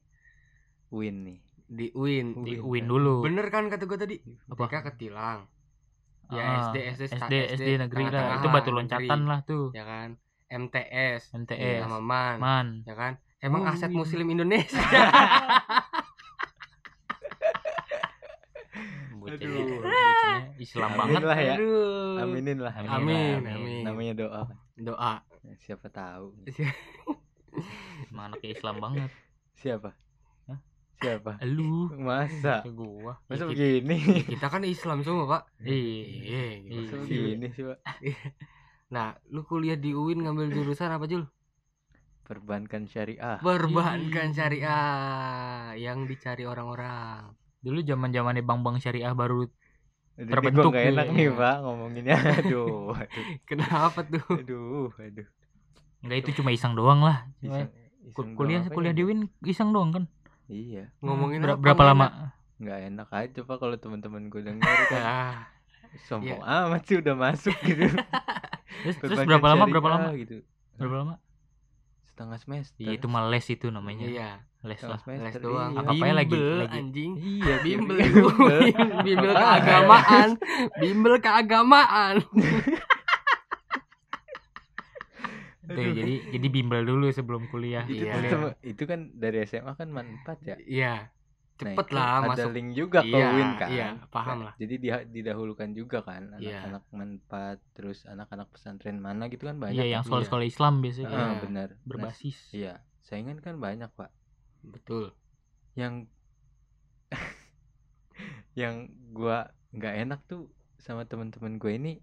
win 0.90 1.18
nih 1.24 1.40
di 1.68 1.92
UIN. 1.92 2.28
di 2.46 2.56
Win. 2.56 2.64
UIN 2.64 2.86
dulu 2.88 3.16
Bener 3.20 3.50
kan 3.50 3.68
kata 3.68 3.84
gue 3.84 3.98
tadi? 3.98 4.16
Apa? 4.48 4.72
Ketilang. 4.88 5.50
Ya 6.28 6.44
Ah, 6.44 6.56
SD 6.68 6.78
SD 6.92 7.02
SD 7.08 7.34
SD 7.56 7.70
negeri 7.80 8.04
lah 8.12 8.38
itu 8.38 8.48
batu 8.52 8.70
negeri, 8.70 9.08
loncatan 9.08 9.20
lah 9.26 9.40
tuh 9.48 9.72
Ya 9.72 9.84
kan? 9.88 10.20
MTS 10.48 11.36
MTS 11.36 11.84
sama 11.84 12.00
MAN, 12.00 12.36
man 12.40 12.68
ya 12.84 12.96
kan? 12.96 13.14
emang 13.40 13.64
Oh, 13.64 13.72
aset 13.72 13.92
iya. 13.92 13.96
muslim 13.96 14.28
Indonesia 14.28 14.80
Aduh. 19.28 19.84
bocahnya 19.84 20.56
Islam 20.58 20.92
banget 20.96 21.22
lah 21.22 21.38
ya. 21.38 21.56
Aduh. 21.60 22.24
Aminin 22.24 22.58
lah. 22.64 22.74
Amin, 22.80 22.88
amin 22.88 23.36
amin. 23.44 23.52
amin 23.52 23.84
Namanya 23.84 24.14
doa. 24.16 24.42
doa 24.74 25.14
Siapa 25.60 25.92
tahu. 25.92 26.32
Emang 28.12 28.32
anaknya 28.32 28.50
Islam 28.54 28.76
banget 28.78 29.12
Siapa? 29.58 29.90
Siapa? 30.98 31.38
lu 31.46 31.94
Masa? 31.94 32.66
ke 32.66 32.72
gua 32.74 33.14
Masa 33.30 33.46
Dikit. 33.46 33.54
begini? 33.86 33.98
kita 34.34 34.48
kan 34.50 34.64
Islam 34.66 35.06
semua 35.06 35.26
pak 35.30 35.42
iya 35.68 36.44
iya 36.58 36.74
Masa 36.74 36.94
gimana 36.98 37.06
sih? 37.06 37.16
begini 37.22 37.48
sih, 37.54 37.64
Pak? 37.70 37.78
nah 38.94 39.08
lu 39.30 39.42
kuliah 39.46 39.78
di 39.78 39.92
UIN 39.94 40.24
ngambil 40.26 40.48
jurusan 40.56 40.90
apa 40.90 41.06
Jul 41.06 41.24
Perbankan 42.28 42.84
syariah. 42.92 43.40
perbankan 43.40 44.36
syariah 44.36 44.84
yang 45.80 46.04
dicari 46.10 46.44
orang-orang 46.44 47.32
dulu 47.64 47.80
zaman 47.84 48.12
zamannya 48.12 48.44
bang 48.44 48.60
bang 48.66 48.78
syariah 48.84 49.14
baru 49.16 49.48
Aduh, 50.18 50.34
terbentuk 50.34 50.74
gak 50.74 50.86
enak 50.92 51.06
gitu. 51.08 51.14
nih, 51.14 51.28
Pak, 51.30 51.56
ngomonginnya. 51.62 52.16
Aduh, 52.42 52.90
aduh. 52.98 53.26
kenapa 53.46 54.00
tuh 54.02 54.26
Aduh, 54.34 54.90
aduh. 54.98 55.28
Enggak 56.02 56.18
itu 56.26 56.30
cuma 56.42 56.50
iseng 56.52 56.74
doang 56.74 57.00
lah 57.06 57.24
Iseng- 57.40 57.70
Ku- 58.12 58.24
iseng 58.24 58.34
kuliah 58.34 58.60
doang 58.66 58.76
kuliah 58.76 58.94
ya? 58.94 58.98
di 58.98 59.04
Win 59.06 59.20
iseng 59.46 59.70
doang 59.72 59.90
kan 59.94 60.04
Iya, 60.48 60.90
ngomongin 61.00 61.40
Ber- 61.40 61.54
apa 61.54 61.62
berapa 61.62 61.84
lama 61.86 62.06
enak? 62.06 62.32
nggak 62.58 62.80
enak 62.88 63.08
aja 63.12 63.40
Pak 63.44 63.58
kalau 63.58 63.76
teman-teman 63.76 64.28
gue 64.28 64.42
denger 64.42 64.78
kan. 64.88 65.04
ah 65.06 65.36
Sombong 66.04 66.40
Iya. 66.40 66.64
amat 66.66 66.82
sih 66.84 66.96
udah 66.98 67.16
masuk 67.16 67.56
gitu. 67.62 67.84
terus, 68.84 68.96
terus 68.98 69.20
berapa 69.22 69.46
lama 69.46 69.64
berapa 69.66 69.88
lama 69.90 70.10
gitu. 70.14 70.44
berapa 70.74 70.96
lama 70.98 71.16
Setengah 72.08 72.38
semester. 72.38 72.80
Iya, 72.80 72.92
itu 72.94 73.06
mah 73.06 73.24
les 73.26 73.46
itu 73.46 73.68
namanya 73.68 74.04
iya 74.04 74.30
les 74.64 74.82
lah 74.82 74.98
semester. 74.98 75.22
les 75.22 75.36
doang 75.38 75.70
iya. 75.70 75.80
Apa-apanya 75.80 76.16
lagi- 76.18 76.34
bimbel 76.34 76.58
lagi- 76.60 76.78
anjing 76.78 77.12
Iya, 77.16 77.56
bimbel 77.62 77.98
bimbel. 79.00 79.32
keagamaan 79.34 80.30
bimbel 80.82 81.14
keagamaan 81.18 82.16
Tuh, 85.68 85.84
jadi 86.00 86.14
jadi 86.32 86.48
bimbel 86.48 86.82
dulu 86.88 87.06
sebelum 87.12 87.44
kuliah 87.52 87.84
itu, 87.86 88.08
Iya. 88.08 88.14
tem- 88.32 88.58
itu 88.64 88.84
kan 88.88 89.00
dari 89.16 89.38
SMA 89.44 89.74
kan 89.76 89.90
manfaat 89.92 90.40
ya. 90.44 90.56
iya 90.64 90.94
Nah, 91.58 91.74
cepet 91.74 91.88
itu 91.90 91.96
lah 91.98 92.06
ada 92.22 92.30
masuk 92.30 92.52
link 92.54 92.70
juga 92.78 93.00
ke 93.02 93.18
Iya, 93.18 93.28
Win 93.34 93.50
kan. 93.58 93.70
iya, 93.74 93.88
paham 94.14 94.38
lah. 94.46 94.54
Jadi 94.62 94.76
dia 94.78 94.96
didahulukan 95.02 95.70
juga 95.74 96.06
kan 96.06 96.30
Iya. 96.38 96.62
anak-anak 96.62 96.84
manfaat 96.94 97.58
terus 97.74 98.06
anak-anak 98.06 98.48
pesantren 98.54 99.02
mana 99.02 99.26
gitu 99.26 99.50
kan 99.50 99.58
banyak. 99.58 99.82
iya 99.82 99.98
yang 99.98 100.04
sekolah-sekolah 100.06 100.46
Islam 100.46 100.74
biasanya 100.86 101.10
Ah, 101.10 101.18
Iya. 101.18 101.42
benar. 101.42 101.68
Nah, 101.74 101.82
berbasis 101.90 102.38
iya, 102.54 102.74
saingan 103.02 103.42
kan 103.42 103.58
banyak, 103.58 103.90
Pak. 103.98 104.14
betul 104.62 105.18
Yang 105.74 106.10
yang 108.62 108.76
gua 109.14 109.50
nggak 109.74 109.96
enak 110.06 110.20
tuh 110.30 110.50
sama 110.78 111.10
teman-teman 111.10 111.58
gue 111.58 111.74
ini 111.74 111.94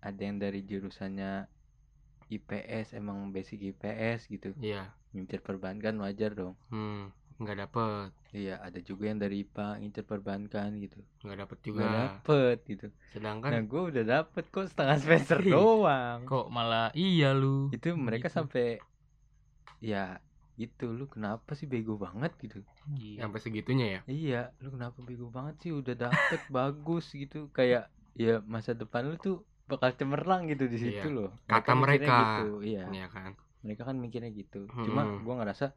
ada 0.00 0.20
yang 0.20 0.36
dari 0.40 0.60
jurusannya 0.64 1.48
IPS 2.30 2.94
emang 2.94 3.34
basic 3.34 3.74
IPS 3.74 4.30
gitu. 4.30 4.54
Iya. 4.56 4.94
Ngincer 5.10 5.42
perbankan 5.42 5.98
wajar 5.98 6.32
dong. 6.32 6.54
Hmm 6.70 7.10
nggak 7.40 7.56
dapet. 7.56 8.08
Iya 8.36 8.60
ada 8.60 8.76
juga 8.84 9.08
yang 9.08 9.16
dari 9.16 9.40
IPA 9.42 9.80
ngincer 9.80 10.04
perbankan 10.04 10.76
gitu. 10.76 11.00
Nggak 11.24 11.38
dapet 11.40 11.56
nggak 11.56 11.66
juga 11.66 11.84
dapet 11.88 12.56
gitu. 12.68 12.86
Nah 12.92 13.08
sedangkan 13.16 13.52
gue 13.64 13.82
udah 13.90 14.04
dapet 14.04 14.44
kok 14.52 14.68
setengah 14.68 14.96
semester 15.00 15.38
Ih, 15.48 15.52
doang. 15.56 16.18
Kok 16.28 16.46
malah 16.52 16.92
iya 16.92 17.32
lu? 17.32 17.72
Itu 17.72 17.96
mereka 17.96 18.28
Gitu. 18.28 18.36
sampai 18.36 18.66
ya 19.80 20.20
gitu. 20.60 20.92
Lu 20.92 21.08
kenapa 21.08 21.56
sih 21.56 21.64
bego 21.64 21.96
banget 21.96 22.36
gitu? 22.38 22.60
Iya. 22.92 23.24
sampai 23.24 23.40
segitunya 23.40 23.86
ya? 23.88 24.00
Iya 24.04 24.42
lu 24.60 24.76
kenapa 24.76 25.00
bego 25.00 25.32
banget 25.32 25.56
sih? 25.64 25.72
Udah 25.72 25.96
dapet 25.96 26.40
bagus 26.54 27.08
gitu. 27.16 27.48
Kayak 27.56 27.88
ya 28.12 28.44
masa 28.44 28.76
depan 28.76 29.08
lu 29.08 29.16
tuh 29.16 29.40
bakal 29.70 29.90
cemerlang 29.92 30.42
gitu 30.44 30.66
di 30.66 30.76
situ 30.76 31.06
Iya. 31.06 31.16
loh 31.16 31.30
Kata 31.44 31.72
mereka. 31.72 32.16
gitu 32.42 32.60
iya 32.60 32.84
Iya 32.86 33.06
kan 33.06 33.32
mereka 33.60 33.82
kan 33.84 33.96
mikirnya 33.96 34.30
gitu 34.30 34.66
cuma 34.68 35.02
Mm-mm. 35.02 35.22
gua 35.22 35.34
ngerasa 35.38 35.70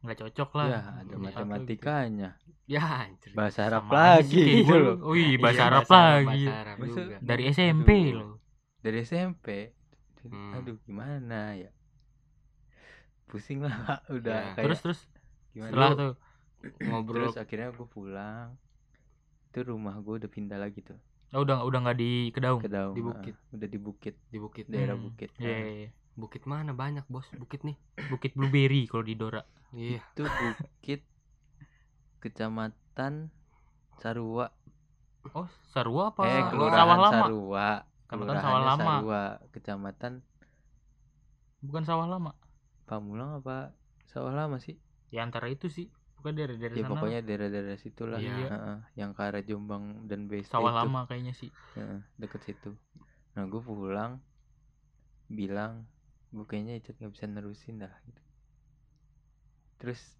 nggak 0.00 0.16
cocok 0.18 0.50
lah 0.54 0.66
ya 0.66 0.80
ada 0.96 1.14
matematikanya 1.18 2.30
ya 2.64 2.80
anjir. 3.04 3.32
bahasa 3.32 3.66
Arab 3.66 3.84
Sama 3.84 3.96
lagi 4.16 4.44
gitu 4.60 4.74
loh 4.74 4.96
Wih, 5.08 5.34
Iya, 5.34 5.38
bahasa 5.38 5.62
Arab 5.66 5.84
bahasa 5.84 6.00
lagi. 6.14 6.42
bahasa 6.42 6.56
Arab 6.58 6.76
Masa- 6.78 6.94
juga. 6.96 7.16
Dari 7.20 7.42
SMP 7.50 7.88
Aduh. 7.90 8.16
loh. 8.16 8.32
dari 8.80 8.98
SMP 9.02 9.48
Hmm. 10.20 10.52
aduh 10.54 10.76
gimana 10.80 11.40
ya 11.54 11.72
pusing 13.26 13.62
lah 13.62 13.76
udah 14.08 14.36
Ya. 14.36 14.52
kayak 14.52 14.66
Terus 14.66 14.80
terus 14.82 15.00
gimana 15.50 15.70
setelah 15.70 15.88
Lu- 15.88 15.98
tuh 15.98 16.12
ngobrol 16.82 17.24
terus 17.24 17.36
akhirnya 17.38 17.68
gue 17.70 17.88
pulang 17.88 18.48
itu 19.46 19.58
rumah 19.62 19.96
gue 19.96 20.14
udah 20.16 20.28
pindah 20.28 20.56
lagi 20.56 20.80
tuh 20.80 20.98
oh, 21.32 21.40
udah 21.40 21.62
udah 21.62 21.78
nggak 21.80 21.96
di 21.96 22.10
Kedaung. 22.30 22.60
ke 22.60 22.68
Daung 22.68 22.92
Di 22.92 23.00
ah, 23.00 23.06
Bukit. 23.06 23.34
udah 23.50 23.68
di 23.68 23.78
Bukit 23.78 24.14
di 24.26 24.38
bukit 24.38 24.66
daerah 24.66 24.94
Hmm. 24.94 25.04
Bukit 25.06 25.30
Iya, 25.34 25.46
Nah, 25.46 25.58
iya, 25.60 25.70
iya. 25.76 25.88
bukit 26.12 26.42
mana 26.44 26.72
banyak 26.72 27.06
bos 27.06 27.26
bukit 27.34 27.62
nih 27.62 27.76
Bukit 28.08 28.34
Blueberry 28.34 28.84
kalau 28.84 29.02
di 29.02 29.14
Dora. 29.14 29.42
iya 29.70 29.98
itu 30.00 30.22
Bukit 30.22 31.00
kecamatan 32.18 33.30
Sarua 33.96 34.50
Oh, 35.30 35.44
Sarua 35.68 36.10
apa? 36.10 36.24
eh 36.24 36.32
Sarua. 36.34 36.48
kelurahan 36.50 36.78
Sawah 36.80 36.98
Lama. 36.98 37.12
Sarua 37.22 37.68
Kecamatan 38.08 38.40
Sawah 38.40 38.60
Lama. 38.64 38.84
Sarua 38.90 39.22
kecamatan 39.50 40.12
Bukan 41.60 41.82
Sawah 41.84 42.06
Lama. 42.08 42.32
Pamulang 42.84 43.38
apa 43.38 43.76
Sawah 44.06 44.32
Lama 44.32 44.56
sih 44.58 44.80
Ya 45.08 45.20
antara 45.20 45.46
itu 45.46 45.68
sih. 45.68 45.92
Bukan 46.20 46.34
dari 46.36 46.54
dari 46.60 46.76
ya 46.76 46.82
sana. 46.84 47.00
pokoknya 47.00 47.18
daerah-daerah 47.26 47.76
situ 47.84 48.02
lah 48.12 48.20
Iya. 48.20 48.52
Heeh, 48.52 48.76
yang 49.00 49.10
ke 49.16 49.22
arah 49.28 49.42
Jombang 49.48 49.84
dan 50.10 50.20
BSD 50.28 50.52
Sawah 50.52 50.72
itu. 50.72 50.86
Lama 50.86 51.00
kayaknya 51.08 51.32
sih. 51.40 51.50
Heeh, 51.76 52.00
deket 52.20 52.42
situ 52.48 52.70
nah 53.34 53.44
gue 53.52 53.62
pulang 53.62 54.12
bilang 55.38 55.72
gue 56.34 56.44
kayaknya 56.50 56.74
Icat 56.78 56.94
nggak 57.00 57.12
bisa 57.16 57.26
nerusin 57.32 57.76
dah 57.82 57.94
gitu. 58.06 58.20
terus 59.78 60.18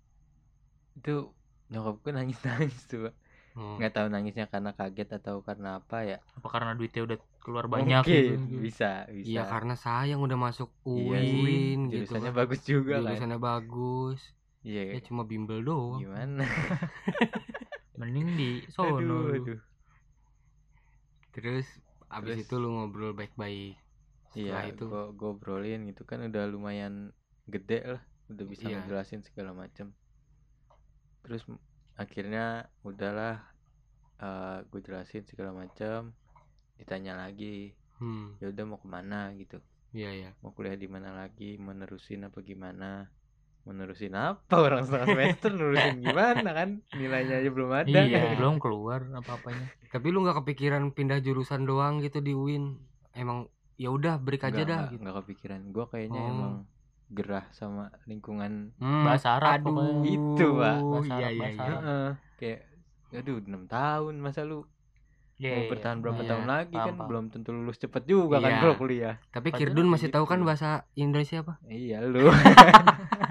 itu 0.99 1.11
nyokap 1.71 1.95
gue 2.03 2.13
nangis 2.17 2.39
nangis 2.47 2.79
tuh. 2.91 3.11
Hmm. 3.55 3.77
nggak 3.79 3.93
tahu 3.97 4.09
nangisnya 4.15 4.47
karena 4.53 4.71
kaget 4.79 5.09
atau 5.19 5.37
karena 5.49 5.69
apa 5.81 5.99
ya 6.11 6.19
Apa 6.39 6.49
karena 6.55 6.73
duitnya 6.79 7.03
udah 7.09 7.19
keluar 7.43 7.67
banyak 7.75 8.05
mungkin 8.05 8.15
gitu. 8.17 8.33
bisa 8.65 9.07
bisa 9.19 9.41
Iya 9.41 9.41
karena 9.53 9.75
sayang 9.85 10.21
udah 10.27 10.39
masuk 10.47 10.69
Iya 10.99 11.19
UIN 11.25 11.79
gitu 11.95 12.13
jurusannya 12.13 12.31
kan. 12.35 12.35
bagus 12.39 12.61
juga 12.71 12.97
kan 13.07 13.21
Jurusannya 13.21 13.39
bagus. 13.49 14.21
Iya 14.63 14.93
Ya 14.93 15.01
cuma 15.01 15.25
bimbel 15.25 15.61
doang. 15.61 15.99
gimana? 15.99 16.45
Mending 17.99 18.29
di 18.35 18.49
sono. 18.69 18.97
aduh 18.97 19.35
aduh. 19.35 19.61
Terus 21.31 21.67
abis 22.09 22.37
Terus- 22.37 22.47
itu 22.47 22.55
lu 22.57 22.69
ngobrol 22.73 23.13
baik-baik. 23.13 23.79
Iya 24.33 24.71
itu 24.71 24.87
gue 24.87 25.29
obrolin 25.29 25.91
gitu 25.91 26.07
kan 26.07 26.23
udah 26.23 26.47
lumayan 26.47 27.11
gede 27.47 27.83
lah. 27.85 28.03
Udah 28.31 28.45
bisa 28.47 28.65
Iya. 28.65 28.79
ngejelasin 28.81 29.23
segala 29.23 29.51
macam 29.53 29.93
terus 31.21 31.45
akhirnya 31.95 32.65
udahlah 32.81 33.45
gue 34.73 34.81
jelasin 34.81 35.21
segala 35.29 35.53
macam 35.53 36.17
ditanya 36.81 37.13
lagi 37.13 37.77
hmm, 38.01 38.41
ya 38.41 38.49
udah 38.49 38.65
mau 38.65 38.81
ke 38.81 38.89
mana? 38.89 39.29
gitu. 39.37 39.61
Iya 39.93 40.11
ya. 40.17 40.31
mau 40.41 40.55
kuliah 40.55 40.75
di 40.75 40.87
mana 40.87 41.13
lagi? 41.13 41.61
Mau 41.61 41.77
nerusin 41.77 42.25
apa 42.25 42.41
gimana 42.41 43.11
mau 43.61 43.73
nerusin 43.73 44.13
apa 44.13 44.55
orang 44.55 44.83
setengah 44.83 45.07
semester 45.11 45.51
nerusin 45.51 46.01
gimana 46.01 46.51
kan 46.51 46.69
nilainya 46.91 47.39
aja 47.39 47.51
belum 47.51 47.71
ada 47.71 47.87
Iya, 47.89 48.35
belum 48.35 48.57
keluar 48.57 49.05
apa-apanya. 49.13 49.69
Tapi 49.87 50.07
lu 50.09 50.21
nggak 50.21 50.41
kepikiran 50.41 50.91
pindah 50.91 51.19
jurusan 51.19 51.63
doang 51.63 51.99
gitu 51.99 52.19
di 52.19 52.33
UIN? 52.33 52.81
Emang 53.11 53.47
ya 53.75 53.89
udah 53.89 54.17
break 54.17 54.43
aja 54.43 54.55
Nggak- 54.55 54.67
dah 54.67 54.79
nggak- 54.83 54.93
gitu. 54.95 55.13
kepikiran 55.19 55.61
gue 55.69 55.85
kayaknya 55.87 56.21
Oh. 56.21 56.31
emang 56.31 56.53
gerah 57.11 57.45
sama 57.51 57.91
lingkungan 58.05 58.71
Hmm, 58.77 59.03
Bahasa 59.03 59.35
Arab 59.35 59.61
aduh. 59.61 60.05
Itu, 60.05 60.47
Pak. 60.55 60.77
Bahasa 60.81 61.11
Iya 61.11 61.15
Arab, 61.17 61.29
iya 61.29 61.41
bahasa 61.41 61.51
iya. 61.53 61.67
Arab. 61.67 61.81
Heeh, 61.81 62.11
kayak 62.37 62.61
aduh 63.13 63.39
enam 63.41 63.63
tahun 63.67 64.15
masa 64.17 64.41
lu 64.43 64.63
Iya, 65.37 65.51
mau 65.51 65.59
iya, 65.59 65.71
bertahan 65.71 65.99
berapa 65.99 66.21
Iya, 66.21 66.29
tahun 66.29 66.45
lagi 66.47 66.75
paham, 66.75 66.85
kan 66.85 66.95
paham. 66.95 67.09
belum 67.09 67.25
tentu 67.31 67.51
lulus 67.51 67.77
cepet 67.77 68.03
juga 68.05 68.37
kan 68.39 68.51
Iya. 68.51 68.61
kalau 68.61 68.77
kuliah 68.77 69.15
Tapi 69.27 69.49
Padahal 69.49 69.61
Kirdun 69.67 69.89
masih 69.89 70.09
tahu 70.09 70.25
kan 70.25 70.37
gitu. 70.37 70.47
bahasa 70.47 70.69
Indonesia 70.95 71.37
apa? 71.41 71.55
iya 71.67 71.99
lu 71.99 72.29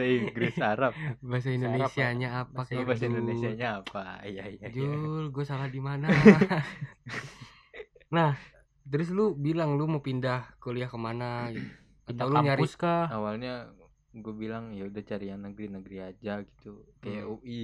bahasa 0.00 0.16
Inggris 0.24 0.56
Arab 0.58 0.92
Bahasa 1.30 1.48
Indonesianya 1.50 2.28
apa? 2.40 2.52
Bahasa 2.56 2.72
oh, 2.74 2.84
bahasa? 2.84 3.04
Indonesianya 3.04 3.68
apa 3.78 4.04
iya 4.24 4.44
iya 4.48 4.66
iya 4.66 4.68
Jul, 4.70 5.28
gue 5.28 5.44
salah 5.44 5.68
di 5.68 5.78
mana? 5.78 6.08
nah, 8.10 8.34
terus 8.82 9.08
lu 9.08 9.32
bilang 9.32 9.76
lu 9.76 9.86
mau 9.86 10.00
pindah 10.00 10.56
kuliah 10.58 10.88
ke 10.88 10.96
mana 10.96 11.28
gitu? 11.52 11.68
Pindah 12.06 12.24
Atau 12.26 12.32
lu 12.32 12.36
nyari 12.40 12.64
kampus 12.64 12.74
kah? 12.74 13.06
awalnya 13.06 13.70
gue 14.10 14.34
bilang 14.34 14.74
ya 14.74 14.84
udah 14.84 15.02
cari 15.04 15.30
yang 15.30 15.38
negeri-negeri 15.40 15.96
aja 16.02 16.42
gitu 16.42 16.82
kayak 16.98 17.22
Hmm. 17.22 17.34
UI 17.38 17.62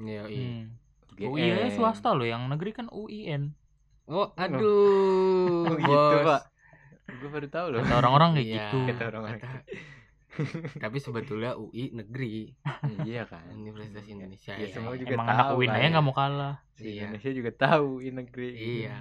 Ya, 0.00 0.24
iya. 0.24 0.48
Hmm. 0.48 0.64
UGM. 1.12 1.28
UI 1.28 1.44
ya 1.44 1.68
swasta 1.68 2.16
loh, 2.16 2.24
yang 2.24 2.48
negeri 2.48 2.72
kan 2.72 2.88
UIN. 2.88 3.52
Oh, 4.08 4.32
aduh, 4.32 5.68
oh 5.68 5.76
gitu 5.76 5.92
bos. 5.92 6.24
pak 6.24 6.42
gue 7.12 7.28
baru 7.28 7.46
tahu 7.46 7.66
loh 7.70 7.80
Kata 7.84 7.94
orang-orang 8.00 8.30
kayak 8.34 8.46
Iya. 8.48 8.64
gitu. 8.64 8.76
kata 8.88 9.04
Kata- 9.12 9.62
Tapi 10.80 10.96
sebetulnya 10.96 11.52
UI 11.54 11.92
negeri, 11.92 12.56
iya 13.04 13.28
kan 13.28 13.44
Universitas 13.52 14.04
Indonesia 14.06 14.56
ya, 14.56 14.64
ya. 14.64 14.72
semua 14.72 14.96
juga 14.96 15.12
Emang 15.12 15.28
anak 15.28 15.44
tahu 15.46 15.56
UIN 15.60 15.70
aja 15.70 15.78
ya. 15.78 15.88
nggak 15.92 16.04
mau 16.04 16.14
kalah. 16.14 16.56
Si 16.72 16.88
Iya. 16.88 17.00
Indonesia 17.04 17.30
juga 17.30 17.50
tahu 17.52 17.86
UI 18.00 18.10
negeri 18.10 18.48
Iya. 18.56 18.96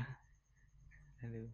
Aduh. 1.22 1.50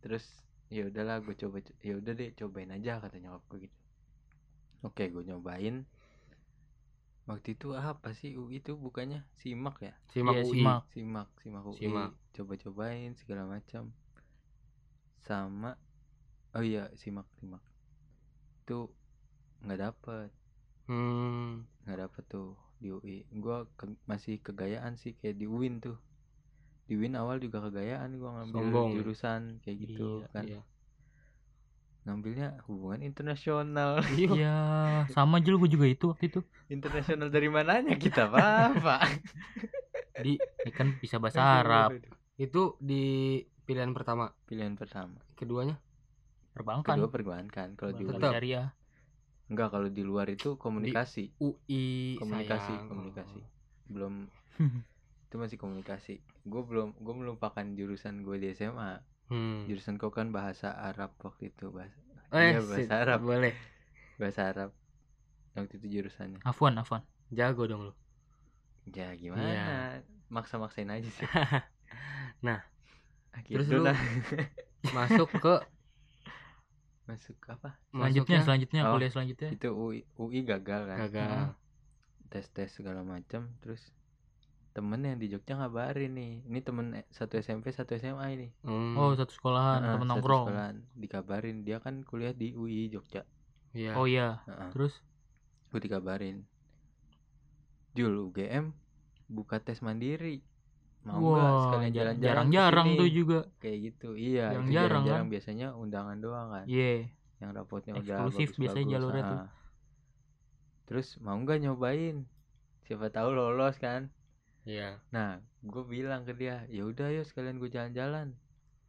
terus 0.00 0.24
ya 0.66 0.86
udahlah 0.86 1.18
gue 1.18 1.34
coba 1.36 1.58
ya 1.80 1.94
udah 1.94 2.12
deh 2.12 2.30
cobain 2.32 2.70
aja 2.70 2.98
kata 2.98 3.18
nyokap 3.18 3.42
gue 3.50 3.58
gitu 3.66 3.78
oke 4.80 5.02
gue 5.02 5.22
nyobain 5.24 5.82
waktu 7.24 7.58
itu 7.58 7.74
apa 7.74 8.14
sih 8.14 8.34
UI 8.34 8.62
itu 8.62 8.74
bukannya 8.74 9.26
simak 9.34 9.82
ya 9.82 9.94
Simak 10.08 10.32
Iya, 10.32 10.42
UI. 10.46 10.54
simak. 10.54 10.82
simak 10.94 11.28
simak 11.42 11.62
UI 11.66 11.76
Simak. 11.76 12.10
coba-cobain 12.32 13.18
segala 13.18 13.46
macam 13.46 13.90
sama 15.22 15.74
oh 16.54 16.62
iya 16.62 16.86
simak 16.94 17.26
simak 17.36 17.62
itu 18.66 18.90
nggak 19.62 19.78
dapet 19.80 20.28
Hmm. 20.86 21.62
nggak 21.82 21.98
dapet 22.02 22.22
tuh 22.26 22.58
di 22.78 22.90
UI 22.90 23.22
gua 23.38 23.66
ke- 23.74 23.94
masih 24.04 24.38
kegayaan 24.38 24.94
sih 24.94 25.14
kayak 25.14 25.38
di 25.38 25.46
UIN 25.46 25.78
tuh 25.78 25.94
di 26.86 26.94
UIN 26.94 27.14
awal 27.14 27.38
juga 27.38 27.62
kegayaan 27.62 28.18
gua 28.18 28.42
ngambil 28.42 28.58
Sombong. 28.60 28.90
jurusan 28.94 29.42
kayak 29.62 29.76
gitu 29.82 30.22
Iya, 30.22 30.30
kan 30.30 30.44
Iya. 30.44 30.62
ngambilnya 32.02 32.48
hubungan 32.66 33.02
internasional 33.02 33.98
Iya, 34.18 34.54
sama 35.14 35.38
Jul 35.38 35.58
gue 35.58 35.70
juga 35.70 35.86
itu 35.86 36.04
waktu 36.06 36.26
itu. 36.26 36.40
internasional 36.66 37.30
dari 37.30 37.46
mananya 37.46 37.94
kita 37.94 38.26
pak 38.26 38.74
Di 40.26 40.34
ini 40.38 40.70
kan 40.72 40.96
bisa 40.96 41.18
bahasa 41.18 41.62
Arab, 41.62 41.94
Itu 42.34 42.74
di 42.80 43.38
pilihan 43.62 43.92
pertama. 43.92 44.32
pilihan 44.46 44.74
pertama 44.74 45.18
Keduanya? 45.34 45.78
Perbankan, 46.56 46.96
kedua 46.96 47.08
perbankan 47.12 47.68
kalau 47.76 47.92
di 47.92 48.04
Tetap. 48.08 48.32
syariah. 48.32 48.68
enggak 49.46 49.68
kalau 49.70 49.86
di 49.86 50.02
luar 50.02 50.26
itu 50.26 50.56
komunikasi 50.56 51.30
UI 51.38 52.16
komunikasi 52.18 52.72
sayang. 52.72 52.88
komunikasi 52.90 53.38
belum 53.86 54.14
itu 55.28 55.34
masih 55.36 55.56
komunikasi 55.60 56.14
gue 56.42 56.62
belum 56.64 56.96
gue 56.96 57.14
melupakan 57.14 57.62
jurusan 57.62 58.24
gue 58.24 58.36
di 58.38 58.50
SMA 58.50 59.02
Hmm. 59.26 59.66
jurusan 59.66 59.98
kau 59.98 60.14
kan 60.14 60.30
bahasa 60.30 60.70
Arab 60.70 61.10
waktu 61.18 61.50
itu 61.50 61.74
bahasa 61.74 61.98
Eh, 62.30 62.54
iya 62.54 62.62
bahasa 62.62 62.78
sip. 62.78 62.94
Arab 62.94 63.20
Boleh. 63.26 63.54
bahasa 64.16 64.40
Arab 64.46 64.70
waktu 65.52 65.74
itu 65.76 65.86
jurusannya 65.98 66.38
Afwan, 66.42 66.78
Afwan. 66.78 67.02
Jago 67.28 67.66
dong 67.66 67.90
lu. 67.90 67.92
ya 68.86 69.10
gimana 69.18 69.42
Iya. 69.42 69.66
maksa-maksain 70.30 70.86
aja 70.90 71.10
sih 71.10 71.26
Nah, 72.46 72.62
Ah, 73.34 73.42
terus 73.42 73.66
gitu 73.66 73.82
lu. 73.82 73.90
Masuk 74.94 75.28
ke 75.42 75.54
masuk 77.06 77.38
apa 77.46 77.78
Selanjutnya, 77.88 78.38
selanjutnya 78.40 78.80
Oh. 78.82 78.92
kuliah 78.92 79.08
selanjutnya. 79.08 79.50
itu 79.50 79.68
UI, 79.68 79.98
UI 80.16 80.42
gagal 80.42 80.80
kan 80.84 80.98
gagal. 81.00 81.54
tes 82.28 82.46
tes 82.48 82.68
segala 82.68 83.00
macam 83.00 83.46
terus 83.58 83.80
temen 84.72 85.00
yang 85.00 85.16
di 85.16 85.26
Jogja 85.26 85.56
ngabarin 85.56 86.12
nih 86.12 86.44
ini 86.44 86.58
temen 86.60 86.92
eh, 86.92 87.06
satu 87.08 87.36
SMP 87.36 87.70
satu 87.70 87.94
SMA 87.94 88.26
ini 88.30 88.48
Hmm. 88.60 88.92
Oh, 88.92 89.10
satu 89.12 89.30
sekolahan, 89.30 89.80
Heeh, 89.80 89.92
temen 89.92 90.04
satu 90.04 90.12
nongkrong. 90.12 90.44
sekolahan. 90.44 90.76
dikabarin 90.92 91.56
dia 91.62 91.78
kan 91.78 92.02
kuliah 92.02 92.32
di 92.32 92.52
UI 92.52 92.88
Jogja 92.88 93.22
Iya. 93.72 93.92
Oh 93.94 94.04
iya, 94.04 94.42
Heeh. 94.44 94.70
terus 94.70 95.00
gue 95.68 95.78
dikabarin 95.78 96.44
Jul 97.92 98.12
UGM 98.20 98.72
buka 99.26 99.58
tes 99.58 99.80
mandiri 99.80 100.44
mau 101.06 101.18
nggak 101.22 101.46
wah, 101.46 101.62
sekalian 101.62 101.92
jalan-jalan 101.92 102.24
jarang-jarang 102.26 102.84
ke 102.84 102.90
sini?" 102.90 102.98
tuh 102.98 103.10
juga. 103.10 103.38
kayak 103.56 103.78
gitu 103.80 104.08
iya 104.12 104.46
Jarang-jarang 104.48 104.66
itu 104.66 104.74
jarang-jarang 104.76 105.22
kan? 105.22 105.32
biasanya 105.32 105.66
undangan 105.72 106.16
doang 106.18 106.48
kan 106.50 106.64
Iya. 106.66 106.92
yang 107.36 107.50
rapotnya 107.52 107.92
udah 107.94 108.16
Eksklusif 108.18 108.48
biasanya 108.52 108.66
bagus-bagus, 108.82 108.92
jalurnya 108.92 109.22
tuh. 109.24 109.38
ah. 109.38 109.48
terus 110.84 111.08
mau 111.18 111.36
nggak 111.36 111.58
nyobain 111.60 112.16
siapa 112.82 113.06
tahu 113.08 113.28
lolos 113.30 113.76
kan 113.76 114.10
Iya. 114.64 114.98
nah 115.08 115.38
gue 115.60 115.82
bilang 115.84 116.22
ke 116.22 116.32
dia 116.32 116.66
ya 116.66 116.82
udah 116.82 117.10
yuk 117.12 117.24
sekalian 117.24 117.56
gue 117.56 117.68
jalan-jalan 117.68 118.34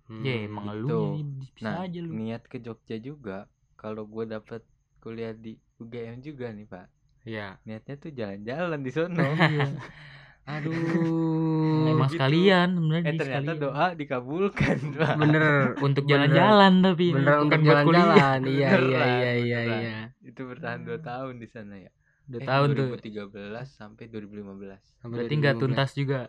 Hmm. 0.06 0.24
Ya 0.24 0.40
emang 0.42 0.72
lu 0.72 0.88
gitu. 0.88 1.28
bisa 1.44 1.68
nah 1.68 1.84
aja 1.84 2.00
lu. 2.00 2.08
niat 2.10 2.40
ke 2.42 2.58
Jogja 2.58 2.96
juga 2.98 3.44
kalau 3.76 4.08
gue 4.08 4.24
dapet 4.26 4.64
kuliah 4.98 5.36
di 5.36 5.60
UGM 5.78 6.22
juga 6.22 6.48
nih 6.48 6.64
pak 6.64 6.88
Iya. 7.22 7.60
niatnya 7.62 7.96
tuh 7.98 8.12
jalan-jalan 8.12 8.80
di 8.80 8.90
sono 8.90 9.20
Iya. 9.20 9.68
Aduh. 10.48 11.88
Emang 11.88 12.08
gitu. 12.08 12.16
sekalian 12.16 12.68
sebenarnya 12.72 13.04
eh 13.06 13.16
ternyata 13.16 13.52
sekalian. 13.52 13.60
doa 13.62 13.86
dikabulkan 13.94 14.78
pak 14.96 15.16
Bener. 15.18 15.76
untuk 15.78 16.04
jalan-jalan 16.04 16.74
tapi 16.82 17.06
Bener 17.10 17.28
bukan 17.34 17.44
untuk 17.44 17.62
jalan-jalan. 17.62 18.40
Iya, 18.42 18.70
iya, 18.80 19.04
iya, 19.04 19.32
iya, 19.36 19.60
iya. 19.62 19.98
itu 20.22 20.42
bertahan 20.42 20.82
dua 20.82 21.00
tahun 21.00 21.38
di 21.38 21.48
sana 21.48 21.76
ya 21.78 21.92
Udah 22.28 22.40
Eh, 22.40 22.46
tahun 22.46 22.68
tuh. 22.74 22.88
2013 22.92 23.32
sampai 23.66 24.04
2015 24.06 24.80
Sampai 24.98 25.16
Berarti 25.18 25.34
nggak 25.34 25.54
2015. 25.54 25.64
tuntas 25.64 25.90
juga. 25.94 26.22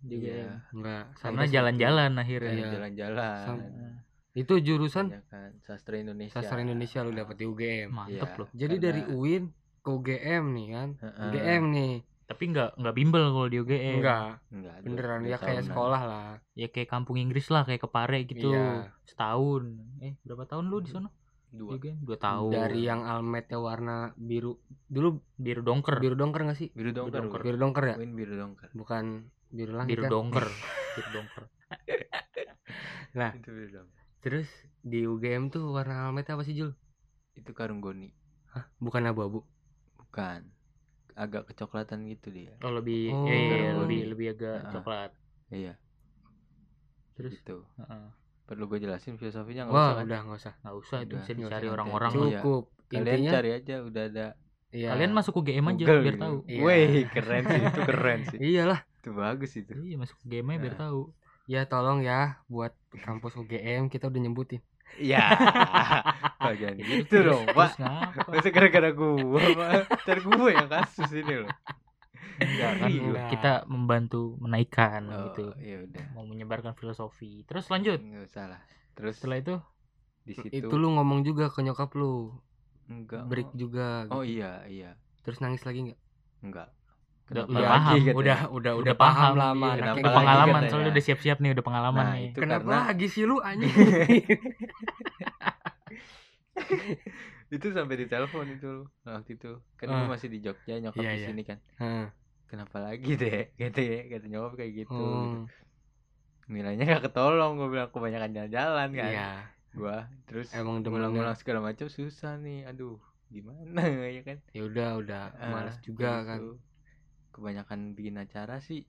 Juga 0.00 0.14
Iya. 0.24 0.34
ya. 0.36 0.52
Enggak. 0.70 1.04
Karena 1.16 1.42
jalan-jalan 1.44 2.10
akhirnya. 2.16 2.52
Iya. 2.52 2.68
jalan-jalan 2.72 3.38
Sam- 3.40 3.66
Itu 4.32 4.54
jurusan 4.58 5.06
Ya 5.10 5.22
kan 5.26 5.50
sastra 5.60 5.94
Indonesia 5.96 6.30
sastra 6.32 6.58
Indonesia 6.60 7.02
lu 7.02 7.10
dapet 7.12 7.34
di 7.34 7.44
UGM. 7.44 7.88
Mantep 7.88 8.14
Iya. 8.24 8.38
loh. 8.38 8.48
Jadi 8.52 8.74
Karena- 8.76 8.86
dari 8.88 9.02
UIN 9.10 9.44
ke 9.80 9.90
UGM 9.90 10.44
nih 10.52 10.66
kan. 10.70 10.88
Heeh. 11.00 11.26
UGM 11.28 11.62
nih. 11.68 11.94
Tapi 12.30 12.42
nggak 12.54 12.78
nggak 12.78 12.94
bimbel 12.94 13.24
kalau 13.34 13.48
di 13.50 13.58
UGM. 13.58 13.98
Enggak. 13.98 14.38
Enggak, 14.54 14.74
Beneran 14.86 15.20
ya 15.26 15.36
kayak 15.36 15.66
sekolah 15.66 16.00
lah. 16.06 16.30
Ya 16.54 16.70
kayak 16.70 16.86
kampung 16.86 17.18
Inggris 17.18 17.50
lah, 17.50 17.66
kayak 17.66 17.82
kepare 17.82 18.22
gitu. 18.22 18.54
Iya. 18.54 18.94
Setahun. 19.02 19.64
Eh, 19.98 20.14
berapa 20.22 20.46
tahun 20.46 20.70
lu 20.70 20.78
di 20.78 20.90
sana? 20.94 21.10
dua 21.50 21.74
UGM? 21.74 22.06
Dua 22.06 22.14
tahun. 22.14 22.54
Dari 22.54 22.86
yang 22.86 23.02
almetnya 23.02 23.58
warna 23.58 24.14
biru. 24.14 24.54
Dulu 24.86 25.18
biru 25.34 25.66
dongker. 25.66 25.98
biru 25.98 26.14
dongker 26.14 26.46
gak 26.46 26.58
sih? 26.62 26.70
biru 26.70 26.94
dongker 26.94 27.26
dongker. 27.26 27.40
bro. 27.42 27.46
Biru 27.50 27.58
dongker 27.58 27.84
ya? 27.90 27.96
Win 27.98 28.14
biru 28.14 28.34
dongker 28.38 28.70
Bukan 28.70 29.04
biru 29.50 29.72
langit 29.74 29.90
biru 29.98 30.02
kan? 30.06 30.10
dongker. 30.14 30.46
biru 30.96 31.10
dongker. 31.10 31.44
Nah, 33.10 33.34
itu 33.34 33.50
biru 33.50 33.82
dongker 33.82 34.00
terus 34.20 34.48
di 34.84 35.08
UGM 35.08 35.48
tuh 35.48 35.72
warna 35.72 36.06
almetnya 36.06 36.36
apa 36.36 36.44
sih 36.44 36.52
Jul? 36.52 36.76
itu 37.32 37.50
karung 37.56 37.80
goni 37.80 38.12
Hah? 38.52 38.68
Bukan 38.76 39.08
abu-abu. 39.08 39.46
bukan 39.96 40.44
agak 41.20 41.42
kecoklatan 41.46 42.08
gitu 42.08 42.28
dia 42.30 42.56
Oh, 42.60 42.72
lebih 42.72 43.12
Oh. 43.12 43.28
iya, 43.28 43.36
iya, 43.36 43.70
lebih 43.76 44.00
lebih 44.08 44.26
agak 44.32 44.56
Heeh. 44.58 44.72
coklat. 44.72 45.10
iya 45.50 45.74
Terus 47.12 47.36
gitu 47.36 47.68
heeh. 47.76 48.06
perlu 48.44 48.66
gue 48.66 48.78
jelasin 48.80 49.14
filosofinya 49.14 49.62
nggak 49.64 49.76
usah 49.76 49.94
kan? 49.94 50.04
udah 50.04 50.18
nggak 50.24 50.38
usah. 50.40 50.54
nggak 50.58 50.76
usah 50.76 50.98
itu 50.98 51.06
Udah, 51.06 51.20
bisa 51.20 51.32
dicari 51.32 51.66
orang-orang. 51.68 52.10
Iya. 52.10 52.40
Cukup. 52.40 52.62
kalian 52.90 53.06
Intinya 53.06 53.30
cari 53.30 53.50
aja 53.54 53.74
udah 53.80 54.02
ada 54.04 54.26
iya. 54.70 54.88
Kalian 54.90 55.12
masuk 55.12 55.32
UGM 55.36 55.64
aja 55.68 55.76
Google 55.78 56.00
biar 56.02 56.16
tahu. 56.18 56.36
Iya. 56.44 56.60
Wih, 56.60 57.04
keren 57.08 57.42
sih 57.44 57.60
itu 57.62 57.80
keren 57.84 58.20
sih 58.26 58.38
Iyalah. 58.40 58.80
itu 58.98 59.10
bagus 59.12 59.52
itu 59.54 59.72
Iya, 59.76 59.96
masuk 59.96 60.16
UGM 60.24 60.46
aja 60.48 60.58
biar 60.58 60.74
Nah. 60.74 60.82
tahu. 60.82 61.00
Ya 61.46 61.60
tolong 61.64 61.98
ya 62.00 62.18
buat 62.46 62.72
kampus 62.96 63.34
UGM 63.36 63.86
kita 63.86 64.06
udah 64.06 64.20
nyebutin. 64.20 64.62
ya 65.10 65.24
Pak 66.34 66.54
jangan 66.54 66.76
gitu 66.78 67.16
dong 67.20 67.44
pak 67.48 67.72
masa 68.26 68.48
gara-gara 68.48 68.90
gua 68.90 69.40
pak 69.40 69.68
ntar 70.00 70.18
gua 70.20 70.48
yang 70.48 70.68
kasus 70.68 71.10
ini 71.12 71.34
loh 71.40 71.50
enggak 72.36 72.72
kan 72.76 72.88
Iya, 72.88 73.00
Enggak. 73.02 73.28
kita 73.30 73.52
membantu 73.66 74.22
menaikkan 74.38 75.02
oh, 75.06 75.28
gitu. 75.28 75.46
ya 75.56 75.76
udah 75.82 76.04
Mau 76.10 76.24
menyebarkan 76.24 76.72
filosofi. 76.72 77.44
Terus 77.44 77.68
lanjut. 77.68 78.00
nggak 78.00 78.24
usah 78.24 78.44
lah 78.48 78.60
terus 78.92 79.16
Setelah 79.16 79.38
itu 79.38 79.54
di 80.22 80.32
situ 80.34 80.52
Itu 80.62 80.74
lu 80.74 80.88
ngomong 80.90 81.20
juga 81.20 81.48
ke 81.48 81.60
nyokap 81.60 81.92
lu. 81.94 82.32
enggak 82.86 83.24
Break 83.24 83.52
juga. 83.52 84.08
oh 84.08 84.20
gitu. 84.20 84.34
iya 84.34 84.64
iya 84.64 84.90
Terus 85.20 85.38
nangis 85.38 85.62
lagi 85.62 85.84
nggak? 85.86 86.00
enggak 86.42 86.68
Udah- 87.30 87.46
Kenapa 87.46 87.52
udah 87.52 87.62
lagi 87.62 87.70
paham, 87.70 87.94
katanya? 87.94 88.14
Udah, 88.16 88.38
udah, 88.50 88.72
udah 88.74 88.94
paham, 88.96 89.32
lama. 89.34 89.66
iya, 89.68 89.76
udah 89.76 89.92
lagi 89.92 90.02
pengalaman 90.10 90.60
soalnya 90.66 90.90
udah 90.90 91.04
siap-siap 91.04 91.38
nih 91.38 91.50
udah 91.52 91.62
pengalaman 91.62 92.02
Nah, 92.02 92.14
nih. 92.16 92.24
itu 92.26 92.38
Kenapa 92.40 92.64
karena 92.64 92.78
lagi 92.88 93.06
sih 93.06 93.22
lu 93.22 93.36
anjing? 93.38 93.70
itu 97.54 97.66
sampai 97.70 97.94
di 97.98 98.06
telepon 98.06 98.46
itu 98.46 98.68
lu, 98.70 98.82
waktu 99.02 99.34
itu 99.36 99.58
kan 99.74 99.86
gua 99.88 100.06
masih 100.08 100.28
di 100.30 100.38
Jogja 100.38 100.78
nyokap 100.78 101.02
Iya, 101.02 101.12
di 101.12 101.18
iya. 101.18 101.28
sini 101.32 101.42
kan 101.42 101.58
Hah. 101.76 102.06
kenapa 102.46 102.76
lagi 102.78 103.14
deh 103.14 103.50
gitu 103.54 103.80
ya 103.82 104.00
kata 104.08 104.26
nyokap 104.26 104.52
kayak 104.56 104.72
gitu, 104.86 104.90
gitu. 104.90 105.02
Hmm, 105.02 105.46
nilainya 106.50 106.84
gak 106.98 107.10
ketolong 107.10 107.54
gue 107.56 107.68
bilang 107.70 107.90
kebanyakan 107.90 108.30
jalan-jalan 108.34 108.88
kan 108.90 109.10
Iya. 109.10 109.30
gua 109.70 109.98
terus 110.26 110.50
Emang 110.50 110.82
ngulang-ngulang 110.82 111.38
segala 111.38 111.62
macam 111.62 111.86
susah 111.86 112.34
nih 112.36 112.66
aduh 112.66 112.98
gimana 113.30 113.78
ya 114.18 114.22
kan 114.26 114.42
Ya 114.50 114.66
udah, 114.66 114.98
udah 114.98 115.22
Ah, 115.38 115.50
malas 115.50 115.78
juga 115.78 116.10
kayak 116.10 116.26
kan. 116.26 116.38
gitu. 116.42 116.50
kebanyakan 117.30 117.78
bikin 117.94 118.18
acara 118.18 118.58
sih 118.58 118.82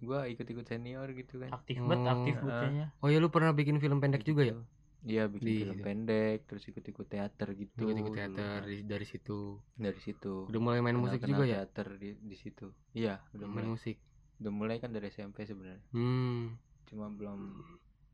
gua 0.00 0.28
ikut-ikut 0.28 0.64
senior 0.64 1.08
gitu 1.12 1.40
kan 1.40 1.52
Aktif 1.52 1.80
banget, 1.80 2.04
Oh. 2.04 2.12
aktif 2.20 2.34
bocahnya. 2.40 2.86
Oh 3.00 3.08
ya 3.08 3.16
lu 3.16 3.28
pernah 3.28 3.52
bikin 3.52 3.80
film 3.80 4.00
pendek 4.00 4.24
juga 4.24 4.44
ya? 4.44 4.56
Iya 5.00 5.26
bikin 5.26 5.46
Di- 5.46 5.60
film 5.62 5.78
pendek 5.80 6.38
terus 6.44 6.62
ikut-ikut 6.62 7.06
teater 7.06 7.48
gitu 7.52 7.72
Ikut-ikut 7.82 8.04
dulu 8.06 8.18
teater 8.18 8.36
kan. 8.36 8.62
dari, 8.62 8.78
dari 8.82 9.06
situ. 9.06 9.56
dari 9.72 9.96
situ 9.96 10.44
Udah 10.46 10.60
mulai 10.60 10.80
main 10.80 10.94
musik 10.94 11.20
juga 11.22 11.42
ya? 11.42 11.64
teater 11.64 11.96
di, 11.96 12.12
di 12.14 12.36
situ 12.36 12.68
iya 12.92 13.16
udah 13.32 13.46
Main 13.46 13.64
mulai 13.64 13.68
musik. 13.72 13.96
udah 14.36 14.52
mulai 14.52 14.76
kan 14.76 14.88
dari 14.88 15.08
SMP 15.08 15.42
sebenarnya 15.42 15.80
Hmm. 15.90 16.56
cuma 16.84 17.08
belum 17.08 17.64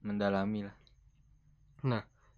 mendalami 0.01 0.62
lah 0.62 0.77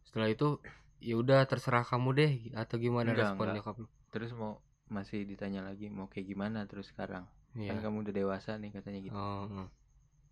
Setelah 0.03 0.29
itu 0.29 0.57
ya 0.99 1.15
udah 1.15 1.45
terserah 1.45 1.85
kamu 1.85 2.09
deh 2.13 2.33
atau 2.55 2.77
gimana 2.77 3.13
Enggak, 3.13 3.33
respon 3.33 3.45
enggak. 3.45 3.57
nyokap 3.61 3.77
lu? 3.77 3.87
terus 4.09 4.31
mau 4.33 4.59
masih 4.89 5.23
ditanya 5.23 5.61
lagi 5.61 5.87
mau 5.87 6.07
kayak 6.07 6.25
gimana 6.27 6.65
terus 6.65 6.89
sekarang 6.89 7.29
Iya. 7.53 7.77
kan 7.77 7.85
kamu 7.85 7.97
udah 8.03 8.15
dewasa 8.15 8.57
nih 8.57 8.73
katanya 8.73 9.01
gitu 9.03 9.13
Oh, 9.13 9.45
oh. 9.47 9.69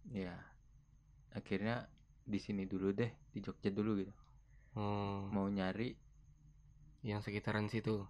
ya 0.09 0.33
akhirnya 1.31 1.85
di 2.27 2.37
sini 2.37 2.67
dulu 2.67 2.91
deh 2.91 3.09
di 3.31 3.39
Jogja 3.41 3.71
dulu 3.71 4.03
gitu 4.03 4.15
Oh, 4.77 5.25
mau 5.33 5.49
nyari 5.49 5.97
yang 7.01 7.25
sekitaran 7.25 7.71
situ. 7.71 8.05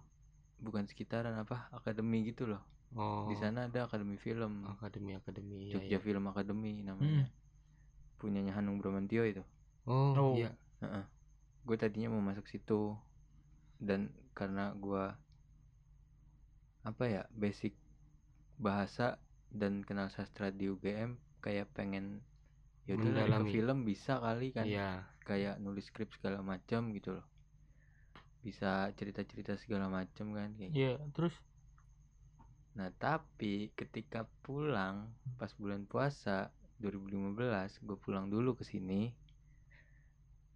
bukan 0.57 0.83
sekitaran 0.83 1.37
apa 1.37 1.69
akademi 1.71 2.25
gitu 2.25 2.49
loh 2.49 2.65
Oh. 2.91 3.27
di 3.27 3.35
sana 3.35 3.67
ada 3.67 3.83
akademi 3.83 4.15
film 4.15 4.63
akademi 4.65 5.13
akademi. 5.13 5.69
iya, 5.69 5.77
Jogja 5.77 5.95
iya. 5.95 5.99
Film 5.99 6.23
Academy 6.25 6.81
namanya 6.81 7.27
punyanya 8.17 8.55
Hanung 8.55 8.79
Bramantio 8.79 9.21
itu 9.21 9.43
Oh, 9.85 10.11
Oh. 10.15 10.33
iya. 10.33 10.55
gue 11.61 11.77
tadinya 11.77 12.09
mau 12.09 12.23
masuk 12.23 12.47
situ 12.47 12.95
dan 13.77 14.07
karena 14.33 14.71
gue 14.73 15.03
apa 16.81 17.03
ya 17.05 17.23
basic 17.35 17.75
bahasa 18.57 19.19
dan 19.51 19.83
kenal 19.83 20.07
sastra 20.09 20.49
di 20.49 20.71
UGM 20.71 21.15
kayak 21.39 21.67
pengen 21.75 22.23
ya 22.87 22.95
udah 22.95 23.03
ke 23.03 23.11
Mendalami. 23.21 23.51
film 23.51 23.77
bisa 23.83 24.13
kali 24.17 24.47
kan 24.49 24.63
Iya. 24.63 25.03
kayak 25.21 25.59
nulis 25.59 25.85
skrip 25.85 26.07
segala 26.09 26.39
macam 26.41 26.89
gitu 26.89 27.13
loh 27.13 27.27
bisa 28.39 28.87
cerita-cerita 28.93 29.53
segala 29.55 29.87
macam 29.87 30.31
kan 30.31 30.55
kayak 30.55 30.71
gitu. 30.71 30.79
Iya, 30.79 30.93
terus 31.11 31.35
nah 32.73 32.87
tapi 32.91 33.73
ketika 33.73 34.23
pulang 34.39 35.09
pas 35.35 35.51
bulan 35.51 35.83
puasa 35.83 36.53
2015 36.77 37.35
gue 37.81 37.97
pulang 37.97 38.27
dulu 38.27 38.53
ke 38.53 38.63
sini 38.63 39.11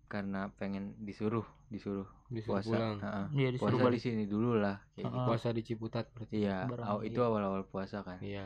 karena 0.05 0.51
pengen 0.51 0.93
disuruh 0.99 1.41
disuruh 1.67 2.05
Disuruh 2.27 2.59
puasa 2.59 2.67
pulang. 2.69 2.95
Heeh. 2.97 3.25
Iya 3.33 3.49
disuruh 3.49 3.59
puasa 3.73 3.81
di 3.81 3.87
balik. 3.89 4.01
sini 4.01 4.23
dulu 4.25 4.51
lah 4.55 4.77
kayak 4.89 5.01
Heeh. 5.01 5.11
gitu. 5.13 5.27
Puasa 5.27 5.47
di 5.49 5.61
Ciputat 5.61 6.05
berarti. 6.09 6.33
iya 6.37 6.57
aw- 6.67 7.01
itu 7.01 7.19
awal-awal 7.19 7.63
puasa 7.65 8.03
kan 8.03 8.19
Iya. 8.19 8.45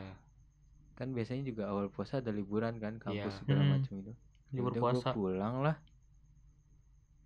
Kan 0.96 1.12
biasanya 1.12 1.44
juga 1.44 1.68
awal 1.68 1.86
puasa 1.86 2.18
ada 2.18 2.28
liburan 2.30 2.76
kan 2.76 2.96
kampus 2.96 3.20
Iya. 3.28 3.38
segala 3.38 3.62
Hmm. 3.62 3.72
macam 3.74 3.94
itu 3.98 4.12
libur 4.50 4.70
Udah 4.70 4.80
gua 4.80 4.90
puasa. 4.90 5.08
pulang 5.12 5.54
lah 5.60 5.76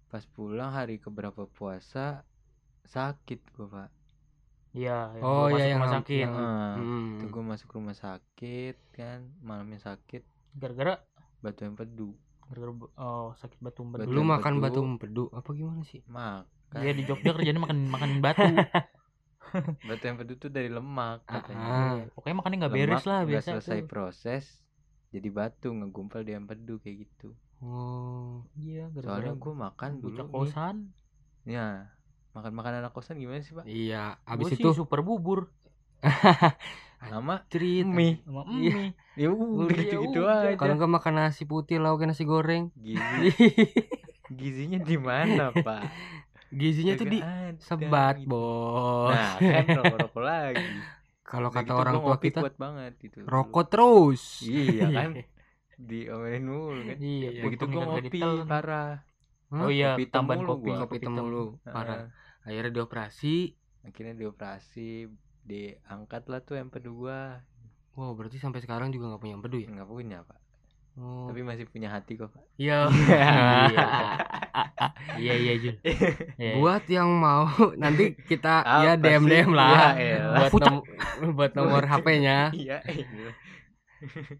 pas 0.06 0.24
pulang 0.28 0.70
hari 0.70 0.98
keberapa 0.98 1.46
puasa 1.48 2.26
sakit 2.84 3.40
gue 3.48 3.66
pak 3.66 3.90
Iya, 4.70 5.10
yang 5.12 5.24
Oh, 5.24 5.46
iya, 5.48 5.50
masuk 5.50 5.58
yang 5.64 5.78
rumah 5.80 5.94
sakit. 5.96 6.20
yang- 6.20 6.36
Heeh. 6.36 6.70
Hmm. 6.76 7.08
itu 7.12 7.24
gue 7.28 7.42
masuk 7.44 7.68
rumah 7.72 7.96
sakit 7.96 8.76
kan 8.92 9.18
malamnya 9.40 9.78
sakit 9.78 10.22
Gara-gara 10.52 10.94
batu 11.40 11.62
empedu 11.64 12.14
gara-gara 12.44 12.70
oh 12.96 13.30
sakit 13.36 13.58
batu 13.60 13.80
empedu. 13.80 14.02
Batu 14.04 14.10
Lu 14.12 14.22
makan 14.24 14.54
batu 14.58 14.80
empedu 14.80 15.30
apa 15.30 15.50
gimana 15.50 15.82
sih? 15.82 16.02
makan 16.04 16.46
Iya 16.76 16.92
di 16.92 17.02
Jogja 17.02 17.30
kerjanya 17.32 17.58
makan 17.60 17.78
makan 17.88 18.10
batu. 18.20 18.42
batu 19.88 20.04
empedu 20.06 20.34
tuh 20.36 20.48
dari 20.48 20.66
lemak 20.66 21.22
katanya 21.24 21.66
Ah, 21.66 21.96
Pokoknya 22.10 22.36
makannya 22.36 22.56
nggak 22.60 22.74
beres 22.74 23.04
lah 23.04 23.20
biasa 23.22 23.48
selesai 23.54 23.78
tuh. 23.78 23.88
proses 23.88 24.44
jadi 25.10 25.28
batu 25.28 25.68
ngegumpal 25.68 26.20
di 26.20 26.32
empedu 26.32 26.78
kayak 26.78 27.04
gitu 27.04 27.34
Oh. 27.60 28.40
Iya, 28.54 28.88
soalnya 28.94 29.04
gara-gara 29.28 29.32
gue 29.36 29.54
makan 29.54 29.90
dulu 29.94 30.08
bocah 30.08 30.24
nih 30.24 30.32
kosan. 30.32 30.76
ya 31.44 31.66
makan 32.30 32.52
makanan 32.54 32.78
anak 32.80 32.92
kosan 32.92 33.16
gimana 33.16 33.40
sih 33.40 33.52
pak 33.52 33.64
Iya, 33.64 34.16
Gua 34.16 34.32
abis 34.32 34.46
sih 34.48 34.56
itu 34.56 34.70
super 34.72 35.00
bubur 35.00 35.52
nama 37.02 37.44
cerit 37.46 37.84
mie 37.84 38.20
sama 38.22 38.44
Iya. 38.46 38.76
mie. 38.76 38.88
ya 39.14 39.28
udah 39.28 39.76
gitu 39.76 39.96
gitu 40.02 40.20
aja 40.24 40.56
Kalau 40.56 40.74
nggak 40.74 40.88
makan 40.90 41.14
nasi 41.18 41.44
putih, 41.44 41.76
lauknya 41.76 42.12
nasi 42.12 42.24
goreng. 42.24 42.72
gizi 42.72 43.28
gizinya 44.30 44.78
di 44.78 44.96
mana 44.96 45.50
pak 45.50 45.84
Gizinya 46.50 46.94
tuh 46.98 47.06
di 47.06 47.18
Kagak 47.66 47.90
ada 47.94 48.10
sebat, 48.10 48.16
gitu. 48.18 48.30
bos. 48.30 49.12
nah 49.12 49.30
kan 49.50 49.64
rokok 49.76 49.96
rokok 50.02 50.22
lagi 50.30 50.62
Kalau 51.30 51.48
Udah 51.50 51.62
kata 51.62 51.70
gitu 51.70 51.80
orang 51.82 51.96
tua 52.02 52.16
kita, 52.18 52.40
kuat 52.42 52.54
banget 52.62 52.92
gitu 53.04 53.18
rokok 53.30 53.64
terus. 53.70 54.22
iya 54.42 54.84
kan 54.96 55.10
diomelin 55.88 56.44
mulu 56.50 56.80
kan 56.88 56.98
Iya, 57.00 57.28
Iya, 57.30 57.40
begitu 57.46 57.64
nggak 57.70 57.86
ngopi 57.88 58.20
parah? 58.50 58.90
Oh 59.50 59.70
iya, 59.70 59.86
Kopi 59.94 60.04
tambahan 60.14 60.42
kopi. 60.48 60.68
gua. 60.70 60.78
Kopi 60.80 60.94
hitam 60.98 61.12
mulu, 61.26 61.44
parah. 61.74 61.98
Akhirnya 62.46 62.70
dioperasi. 62.76 63.34
akhirnya 63.86 64.14
dioperasi 64.20 65.08
diangkat 65.50 66.22
lah 66.30 66.40
tuh 66.44 66.56
empedu 66.60 66.90
gua 67.00 67.40
Wow, 67.98 68.14
berarti 68.16 68.38
sampai 68.40 68.60
sekarang 68.64 68.88
juga 68.94 69.10
nggak 69.10 69.22
punya 69.22 69.34
empedu 69.38 69.56
ya? 69.66 69.68
nggak 69.74 69.88
punya 69.90 70.18
pak 70.28 70.38
Oh. 70.92 71.26
tapi 71.26 71.40
masih 71.40 71.64
punya 71.64 71.88
hati 71.88 72.14
kok 72.14 72.28
pak 72.28 72.42
Iya. 72.56 72.90
Iya 75.16 75.34
iya 75.34 75.52
Jun. 75.56 75.76
Iya. 76.40 76.52
Buat 76.56 76.84
yang 76.88 77.10
mau 77.12 77.46
nanti 77.76 78.16
kita 78.18 78.60
Apa 78.60 78.82
ya 78.82 78.92
DM 78.96 79.22
sih? 79.22 79.30
DM 79.32 79.50
lah. 79.50 79.70
Ya 79.70 80.18
elah. 80.18 80.48
buat 80.48 80.62
nom- 80.62 80.86
buat 81.32 81.52
nomor 81.54 81.82
HP-nya. 81.84 82.50
iya 82.52 82.78
iya. 82.84 83.30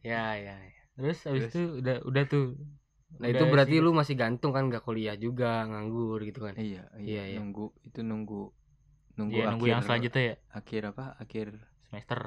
Ya 0.03 0.25
ya. 0.35 0.57
ya. 0.57 0.73
Terus 0.97 1.19
abis 1.23 1.43
Terus? 1.43 1.51
itu 1.51 1.63
udah 1.79 1.97
udah 2.03 2.23
tuh. 2.27 2.45
Nah 3.13 3.27
Udah 3.27 3.31
itu 3.33 3.45
berarti 3.47 3.77
sih. 3.77 3.83
lu 3.83 3.91
masih 3.93 4.15
gantung 4.15 4.51
kan 4.51 4.67
nggak 4.67 4.81
kuliah 4.81 5.15
juga 5.15 5.65
nganggur 5.65 6.23
gitu 6.23 6.41
kan? 6.41 6.55
iya 6.55 6.87
Iya, 6.95 7.01
iya 7.01 7.23
iya. 7.27 7.39
nunggu 7.39 7.73
itu 7.83 8.01
nunggu 8.01 8.43
nunggu 9.17 9.35
Iya, 9.35 9.47
nunggu 9.51 9.67
yang 9.67 9.81
akhir- 9.81 9.87
selanjutnya 9.87 10.23
ya 10.25 10.35
akhir 10.51 10.83
apa 10.89 11.05
akhir 11.17 11.47
semester. 11.83 12.21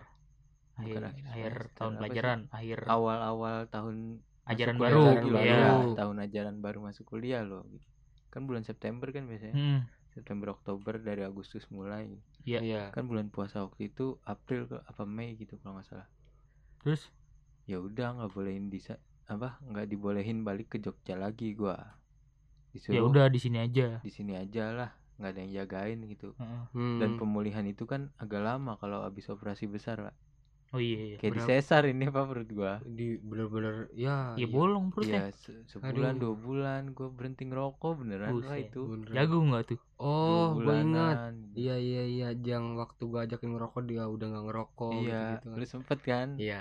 Akhir, 0.74 1.06
Bukan 1.06 1.14
akhir 1.30 1.54
tahun 1.78 1.94
pelajaran, 2.02 2.40
akhir 2.50 2.80
awal-awal 2.90 3.58
tahun 3.70 3.96
ajaran 4.44 4.76
baru. 4.76 5.04
Iya. 5.30 5.42
ya, 5.46 5.64
tahun 5.96 6.18
ajaran 6.20 6.56
baru 6.60 6.80
masuk 6.84 7.06
kuliah 7.08 7.46
loh 7.46 7.64
kan 8.34 8.50
bulan 8.50 8.66
September 8.66 9.14
kan 9.14 9.30
biasanya 9.30 9.54
Hmm, 9.54 9.80
September 10.10 10.58
Oktober 10.58 10.98
dari 10.98 11.22
Agustus 11.22 11.70
mulai 11.70 12.10
Iya. 12.42 12.60
Iya. 12.60 12.84
kan 12.90 13.06
bulan 13.06 13.30
puasa 13.30 13.62
waktu 13.62 13.94
itu 13.94 14.18
April 14.26 14.66
ke 14.66 14.82
apa 14.82 15.06
Mei 15.06 15.38
gitu 15.38 15.62
kalau 15.62 15.78
nggak 15.78 15.88
salah 15.88 16.10
Terus 16.82 17.14
ya 17.70 17.78
udah 17.80 18.18
nggak 18.20 18.32
bolehin 18.34 18.68
di 18.74 18.82
apa 19.30 19.62
nggak 19.64 19.88
dibolehin 19.88 20.42
balik 20.44 20.74
ke 20.74 20.78
Jogja 20.82 21.16
lagi 21.16 21.54
gua 21.56 21.78
disuruh 22.74 22.98
ya 22.98 23.02
udah 23.06 23.30
di 23.30 23.38
sini 23.40 23.62
aja. 23.62 24.02
di 24.02 24.10
sini 24.10 24.34
aja 24.34 24.74
lah 24.74 24.92
nggak 25.22 25.30
ada 25.30 25.40
yang 25.46 25.52
jagain 25.64 26.00
gitu 26.10 26.34
Heeh. 26.36 26.64
Hmm. 26.74 26.98
dan 27.00 27.16
pemulihan 27.22 27.64
itu 27.70 27.86
kan 27.86 28.10
agak 28.18 28.42
lama 28.42 28.76
kalau 28.82 29.06
habis 29.06 29.30
operasi 29.30 29.70
besar 29.70 30.02
pak 30.02 30.16
Oh 30.74 30.82
iya 30.82 31.00
iya. 31.14 31.16
kayak 31.22 31.34
di 31.38 31.42
sesar 31.46 31.86
ini 31.86 32.10
apa 32.10 32.26
perut 32.26 32.50
gua 32.50 32.82
di 32.82 33.22
bener-bener 33.22 33.94
ya. 33.94 34.34
Ya 34.34 34.48
bolong 34.50 34.90
perutnya. 34.90 35.30
Iya 35.30 35.38
se- 35.38 35.62
sebulan 35.70 36.18
Aduh. 36.18 36.22
dua 36.22 36.34
bulan 36.34 36.82
gue 36.98 37.08
berhenti 37.14 37.44
ngerokok 37.46 37.92
beneran 38.02 38.30
lah 38.30 38.58
Buset. 38.58 38.74
itu 38.74 38.82
Beneran. 38.90 39.14
Jago 39.14 39.38
nggak 39.46 39.64
tuh? 39.70 39.80
Oh, 40.02 40.46
gue 40.58 40.74
ingat. 40.82 41.18
Iya 41.54 41.76
iya 41.78 42.02
iya, 42.10 42.28
jang 42.34 42.66
waktu 42.82 43.02
gua 43.06 43.22
ajakin 43.30 43.50
ngerokok 43.54 43.82
dia 43.86 44.04
udah 44.10 44.26
nggak 44.34 44.46
ngerokok 44.50 44.92
iya 45.06 45.22
gitu, 45.38 45.48
lu 45.54 45.66
sempet 45.70 46.00
kan 46.02 46.28
Iya. 46.42 46.60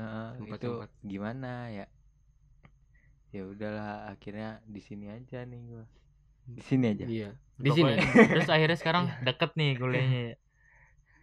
Heeh, 0.00 0.28
Sempet, 0.40 0.56
itu 0.56 0.70
sempet. 0.72 0.90
gimana 1.04 1.50
ya 1.68 1.84
ya 3.32 3.42
udahlah 3.48 4.12
akhirnya 4.12 4.60
di 4.64 4.80
sini 4.80 5.08
aja 5.08 5.44
nih 5.44 5.60
gua 5.68 5.84
di 6.48 6.62
sini 6.64 6.84
aja 6.92 7.04
Iya. 7.06 7.30
Di 7.62 7.70
sini. 7.70 7.92
Terus 8.32 8.48
akhirnya 8.50 8.78
sekarang 8.80 9.04
deket 9.26 9.50
nih 9.54 9.70
kuliahnya 9.78 10.20
ya. 10.32 10.36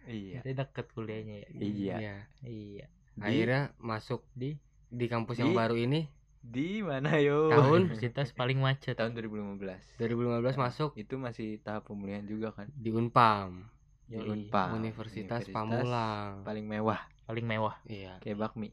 Iya 0.06 0.40
Akhirnya 0.40 0.54
deket 0.62 0.86
kuliahnya 0.92 1.36
ya. 1.42 1.48
Iya. 1.52 1.96
Iya. 2.40 2.86
di, 3.12 3.20
Akhirnya 3.20 3.60
masuk 3.76 4.24
di 4.32 4.56
di 4.88 5.06
kampus 5.06 5.38
yang 5.38 5.52
Di- 5.52 5.58
baru 5.58 5.76
ini 5.76 6.00
di 6.40 6.80
mana 6.80 7.20
yo 7.20 7.52
Tahun? 7.52 7.84
Universitas 7.84 8.32
paling 8.32 8.56
macet. 8.58 8.96
tahun 8.96 9.12
2015 9.12 10.00
2015 10.00 10.56
masuk 10.56 10.96
itu 10.96 11.14
masih 11.16 11.60
tahap 11.60 11.84
pemulihan 11.84 12.24
juga 12.24 12.50
kan 12.50 12.72
di 12.72 12.88
Unpam, 12.90 13.68
di. 14.08 14.24
Unpam 14.24 14.72
Universitas 14.74 15.44
Pamulang. 15.48 16.40
paling 16.42 16.64
mewah 16.64 17.00
Paling 17.26 17.44
mewah. 17.44 17.76
Iya. 17.84 18.18
kayak 18.18 18.40
bakmi 18.40 18.72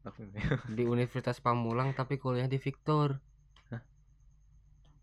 bakmi 0.00 0.30
mewah 0.30 0.62
Di 0.76 0.86
Universitas 0.86 1.42
Pamulang 1.42 1.92
tapi 1.92 2.16
kuliah 2.16 2.46
di 2.46 2.56
Victor. 2.56 3.18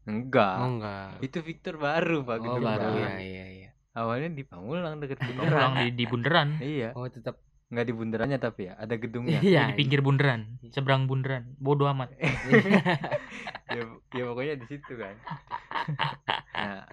enggak 0.08 0.56
Oh 0.56 0.68
enggak. 0.72 1.20
itu 1.20 1.38
Victor 1.44 1.76
baru 1.78 2.24
pak 2.24 2.40
Oh 2.40 2.64
baru. 2.64 2.96
ya 2.96 3.20
iya 3.20 3.46
iya. 3.52 3.57
Awalnya 3.98 4.30
di 4.32 4.44
Pamulang 4.44 5.00
deket 5.00 5.18
bundaran 5.28 5.74
di, 5.80 5.86
di 5.92 6.06
bundaran. 6.06 6.48
iya 6.60 6.94
Oh 6.94 7.08
tetap 7.08 7.42
nggak 7.68 7.84
di 7.84 7.94
bundarannya 7.94 8.38
tapi 8.38 8.62
ya 8.64 8.78
ada 8.78 8.96
gedungnya 8.96 9.42
Iya. 9.42 9.64
di 9.68 9.74
pinggir 9.76 10.00
bundaran, 10.00 10.56
seberang 10.70 11.04
bundaran. 11.04 11.52
Bodoh 11.58 11.90
amat. 11.90 12.16
ya, 13.76 13.82
ya 14.14 14.24
pokoknya 14.24 14.56
di 14.56 14.68
situ 14.68 14.94
kan 14.94 15.16
nah 16.54 16.84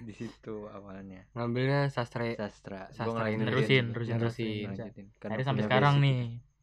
di 0.00 0.12
situ 0.12 0.66
awalnya 0.68 1.22
Ngambilnya 1.32 1.86
sastra 1.88 2.26
sastra 2.32 2.88
Sastra 2.90 3.28
nerusin, 3.28 3.92
nerusin. 3.92 4.16
Ngelanjutin. 4.66 5.06
Karena 5.14 5.30
Akhirnya 5.30 5.46
sampai 5.46 5.62
sekarang 5.64 5.94
basic 5.94 6.04
nih. 6.04 6.20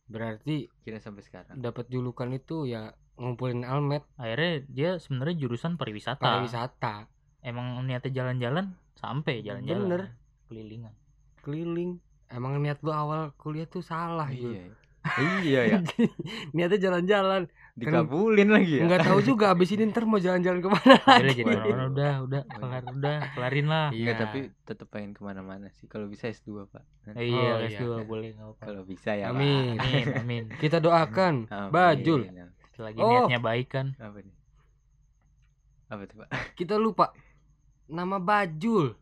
berarti 0.09 0.55
kira 0.81 0.97
sampai 0.97 1.21
sekarang 1.21 1.55
dapat 1.55 1.85
julukan 1.87 2.29
itu 2.31 2.65
ya 2.65 2.89
ngumpulin 3.15 3.61
almet 3.63 4.03
Akhirnya 4.15 4.65
dia 4.65 4.89
sebenarnya 4.97 5.37
jurusan 5.39 5.75
pariwisata. 5.75 6.19
pariwisata 6.19 6.95
Emang 7.41 7.79
niatnya 7.81 8.11
jalan-jalan 8.13 8.65
sampai 8.93 9.39
jalan-jalan. 9.39 9.85
Bener. 9.85 10.01
Kelilingan. 10.45 10.93
keliling. 11.39 11.91
Emang 12.27 12.57
niat 12.57 12.77
lu 12.79 12.91
awal 12.91 13.31
kuliah 13.35 13.65
tuh 13.65 13.81
salah 13.81 14.29
iya 14.29 14.69
iya 15.41 15.61
ya 15.65 15.77
Niatnya 16.53 16.77
jalan-jalan. 16.83 17.49
dikabulin 17.73 18.51
lagi 18.51 18.75
ya 18.75 18.83
Nggak 18.83 19.01
tahu 19.03 19.19
juga 19.23 19.49
abis 19.49 19.71
ini 19.71 19.87
ntar 19.87 20.03
mau 20.03 20.19
jalan-jalan 20.19 20.59
ke 20.59 20.67
mana 20.67 20.93
Udah 20.99 21.15
lagi. 21.23 21.41
jadi 21.41 21.57
orang 21.65 21.89
udah 21.89 22.13
udah 22.21 22.41
kelar 22.45 22.83
udah 22.91 23.17
kelarin 23.31 23.65
lah. 23.65 23.87
Iya. 23.89 23.97
Enggak, 24.03 24.15
tapi 24.19 24.39
tetap 24.61 24.87
pengen 24.89 25.11
ke 25.11 25.21
mana-mana 25.23 25.71
sih 25.71 25.87
kalau 25.87 26.05
bisa 26.05 26.27
S2 26.27 26.67
pak 26.67 26.83
Eh, 27.15 27.25
iya, 27.25 27.49
Oh, 27.55 27.63
S2 27.63 27.81
iya. 27.81 28.03
boleh 28.03 28.27
enggak 28.29 28.45
apa-apa. 28.45 28.61
kalau 28.61 28.81
bisa 28.83 29.09
ya 29.11 29.25
Pak. 29.25 29.33
Amin. 29.33 29.73
Amin, 29.79 30.05
amin. 30.13 30.43
Kita 30.61 30.77
doakan 30.77 31.47
Amin. 31.47 31.71
Bajul. 31.71 32.21
Selagi 32.69 32.99
Oh. 32.99 33.09
niatnya 33.25 33.39
baik 33.39 33.67
kan. 33.71 33.87
apa 33.97 34.19
nih 34.19 34.35
apa 35.87 36.01
tuh 36.05 36.15
pak 36.19 36.29
Kita 36.53 36.75
lupa 36.75 37.09
nama 37.89 38.17
Bajul. 38.21 38.95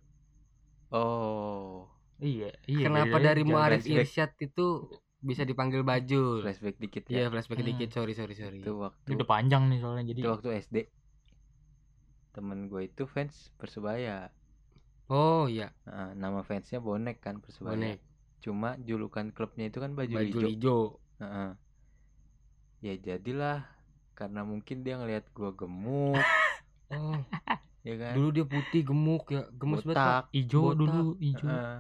oh 0.92 1.88
Iya, 2.18 2.50
iya. 2.66 2.86
Kenapa 2.90 3.22
dari 3.22 3.46
jangan 3.46 3.78
Muarif. 3.78 3.86
Irsyad 3.86 4.32
itu 4.42 4.90
bisa 5.22 5.46
dipanggil 5.46 5.86
Bajul? 5.86 6.42
flashback 6.42 6.78
dikit 6.82 7.04
Iya 7.14 7.28
ya 7.28 7.30
flashback 7.30 7.62
Hmm. 7.62 7.70
dikit 7.74 7.90
sorry 7.94 8.14
sorry 8.18 8.34
sorry. 8.34 8.58
itu 8.62 8.74
waktu 8.74 9.10
udah 9.14 9.28
panjang 9.28 9.70
nih 9.70 9.78
soalnya 9.82 10.04
jadi 10.10 10.20
itu 10.26 10.30
waktu 10.34 10.50
SD 10.66 10.78
temen 12.34 12.70
gue 12.70 12.86
itu 12.86 13.04
fans 13.10 13.50
persebaya 13.58 14.30
Oh 15.10 15.46
iya 15.48 15.74
Nah, 15.86 16.14
nama 16.14 16.42
fansnya 16.42 16.78
bonek 16.82 17.18
kan 17.22 17.38
persebaya 17.42 17.74
bonek 17.74 17.98
cuma 18.38 18.78
julukan 18.82 19.34
klubnya 19.34 19.66
itu 19.70 19.82
kan 19.82 19.98
baju, 19.98 20.14
baju 20.14 20.26
hijau 20.30 20.50
hijau. 20.54 20.82
Heeh. 21.18 21.50
ya 22.82 22.94
jadilah 22.98 23.66
karena 24.14 24.42
mungkin 24.46 24.86
dia 24.86 24.98
ngelihat 24.98 25.26
gua 25.34 25.54
gemuk 25.54 26.18
Oh 26.94 27.18
ya 27.88 27.96
kan 27.96 28.14
dulu 28.14 28.30
dia 28.30 28.46
putih 28.46 28.82
gemuk 28.84 29.24
ya 29.30 29.48
gemes 29.50 29.80
banget 29.82 29.96
Pak. 29.96 29.96
botak 29.96 30.24
ijo 30.34 30.60
botak. 30.62 30.76
dulu 30.78 31.06
ijo. 31.22 31.46
Heeh. 31.46 31.78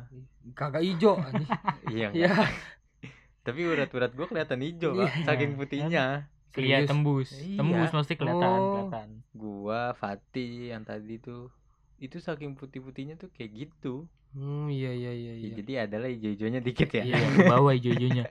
Kagak 0.49 0.79
hijau. 0.81 1.13
anjing. 1.17 1.49
iya 1.93 2.07
ya 2.23 2.31
tapi 3.41 3.63
urat-urat 3.63 4.11
gua 4.11 4.25
kelihatan 4.25 4.59
hijau 4.61 4.91
pak 4.93 5.07
Iya. 5.09 5.25
saking 5.25 5.51
putihnya 5.53 6.05
Kelihatan 6.49 6.89
tembus. 6.89 7.29
Iya. 7.33 7.59
Tembus 7.59 7.89
mesti 7.91 8.13
kelihatan, 8.15 8.49
Oh. 8.49 8.65
kelihatan. 8.81 9.07
gua 9.31 9.81
Fatih 9.93 10.71
yang 10.71 10.81
tadi 10.81 11.15
tuh 11.17 11.51
itu 11.97 12.17
saking 12.17 12.53
putih-putihnya 12.53 13.13
tuh 13.15 13.27
kayak 13.29 13.51
gitu 13.59 14.07
Hmm 14.29 14.67
iya 14.67 14.89
iya 14.89 15.11
iya 15.11 15.33
Ya, 15.33 15.43
iya. 15.43 15.53
jadi 15.55 15.71
adalah 15.83 16.07
hijau-hijaunya 16.07 16.59
dikit 16.59 16.89
ya 16.89 17.03
Iya, 17.03 17.15
ke 17.35 17.41
bawah 17.45 17.71
ijo-ijonya. 17.71 18.25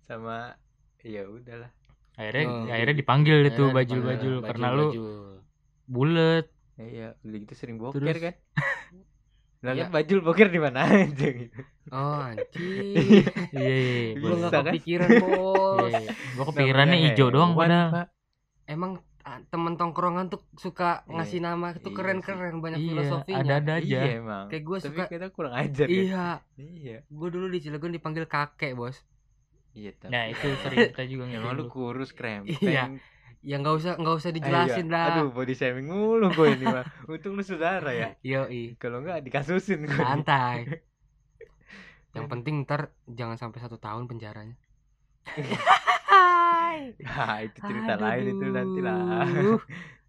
sama 0.00 0.54
ya 1.00 1.24
udahlah 1.24 1.70
Akhirnya 2.12 2.44
Oh. 2.46 2.68
akhirnya 2.68 2.96
dipanggil 2.96 3.36
deh 3.40 3.50
tuh 3.50 3.66
Akhirnya 3.66 3.76
bajul-bajul 3.78 4.34
dipanggil 4.34 4.46
karena 4.46 4.68
lu 4.70 4.86
bulet. 5.84 6.46
Ya, 6.82 6.88
iya 6.88 7.08
udah 7.22 7.38
gitu 7.38 7.54
sering 7.54 7.76
boker 7.76 8.02
Terus? 8.02 8.18
kan 8.20 8.34
lah 9.62 9.72
Iya. 9.72 9.82
kan 9.84 9.90
bajul 9.92 10.18
boker 10.20 10.48
di 10.48 10.58
mana 10.58 10.82
aja 11.06 11.26
gitu 11.28 11.60
Oh 11.88 12.18
anjing. 12.18 12.98
Iya, 12.98 13.26
iya, 13.52 13.74
iya. 13.76 14.10
Gua 14.16 14.28
Bisa 14.32 14.38
nggak 14.40 14.52
kan? 14.56 14.64
kepikiran 14.72 15.08
bos. 15.22 15.82
Iya, 15.84 15.98
iya. 16.00 16.10
Gua 16.32 16.44
kepikirannya 16.48 16.96
Namanya 16.96 17.12
ijo 17.12 17.24
doang 17.28 17.50
hewan, 17.50 17.60
padahal. 17.60 17.88
Pak. 17.92 18.06
Emang 18.64 18.92
ah, 19.22 19.38
temen 19.44 19.74
tongkrongan 19.76 20.26
tuh 20.28 20.40
suka 20.56 21.02
Iya. 21.02 21.12
ngasih 21.12 21.40
nama 21.40 21.66
tuh 21.74 21.82
Iya 21.84 21.96
keren-keren 21.96 22.56
banyak 22.58 22.78
Iya, 22.80 22.88
filosofinya. 22.88 23.38
ada-ada 23.40 23.72
aja. 23.76 23.84
Iya 23.84 24.00
emang. 24.16 24.44
Kayak 24.48 24.62
gua 24.64 24.76
Tapi 24.78 24.86
suka- 24.88 25.08
kita 25.08 25.26
kurang 25.28 25.54
ajar 25.54 25.86
ya. 25.86 25.94
Iya, 25.96 26.26
Iya. 26.56 26.96
gue 27.04 27.28
dulu 27.28 27.46
di 27.48 27.58
Cilegon 27.60 27.92
dipanggil 27.92 28.24
kakek 28.24 28.72
bos. 28.72 28.96
Iya 29.72 29.90
tapi. 29.96 30.10
Nah, 30.10 30.24
itu 30.28 30.46
sering 30.58 30.78
kita 30.88 31.02
juga 31.04 31.24
Emang 31.28 31.54
lu 31.54 31.66
kurus 31.66 32.10
krem. 32.10 32.46
Iya. 32.46 32.94
Ya 33.42 33.58
nggak 33.58 33.74
usah 33.74 33.92
nggak 33.98 34.16
usah 34.22 34.30
dijelasin 34.30 34.86
iya. 34.86 34.94
dah. 34.94 35.06
Aduh 35.18 35.34
body 35.34 35.54
shaming 35.58 35.90
mulu 35.90 36.30
gue 36.30 36.54
ini 36.54 36.66
mah. 36.70 36.86
Untung 37.10 37.34
lu 37.34 37.42
saudara 37.42 37.90
ya. 37.90 38.14
Yoi, 38.22 38.78
Kalau 38.78 39.02
enggak 39.02 39.26
dikasusin 39.26 39.82
gue. 39.90 39.98
santai. 39.98 40.66
Yang 42.16 42.26
penting 42.30 42.54
ntar 42.62 42.94
jangan 43.10 43.34
sampai 43.40 43.58
satu 43.58 43.82
tahun 43.82 44.06
penjaranya. 44.06 44.54
Nah, 47.02 47.36
itu 47.46 47.58
cerita 47.58 47.94
lain 47.98 48.24
itu 48.36 48.46
nanti 48.52 48.80
lah. 48.84 49.26
Aduh. 49.26 49.60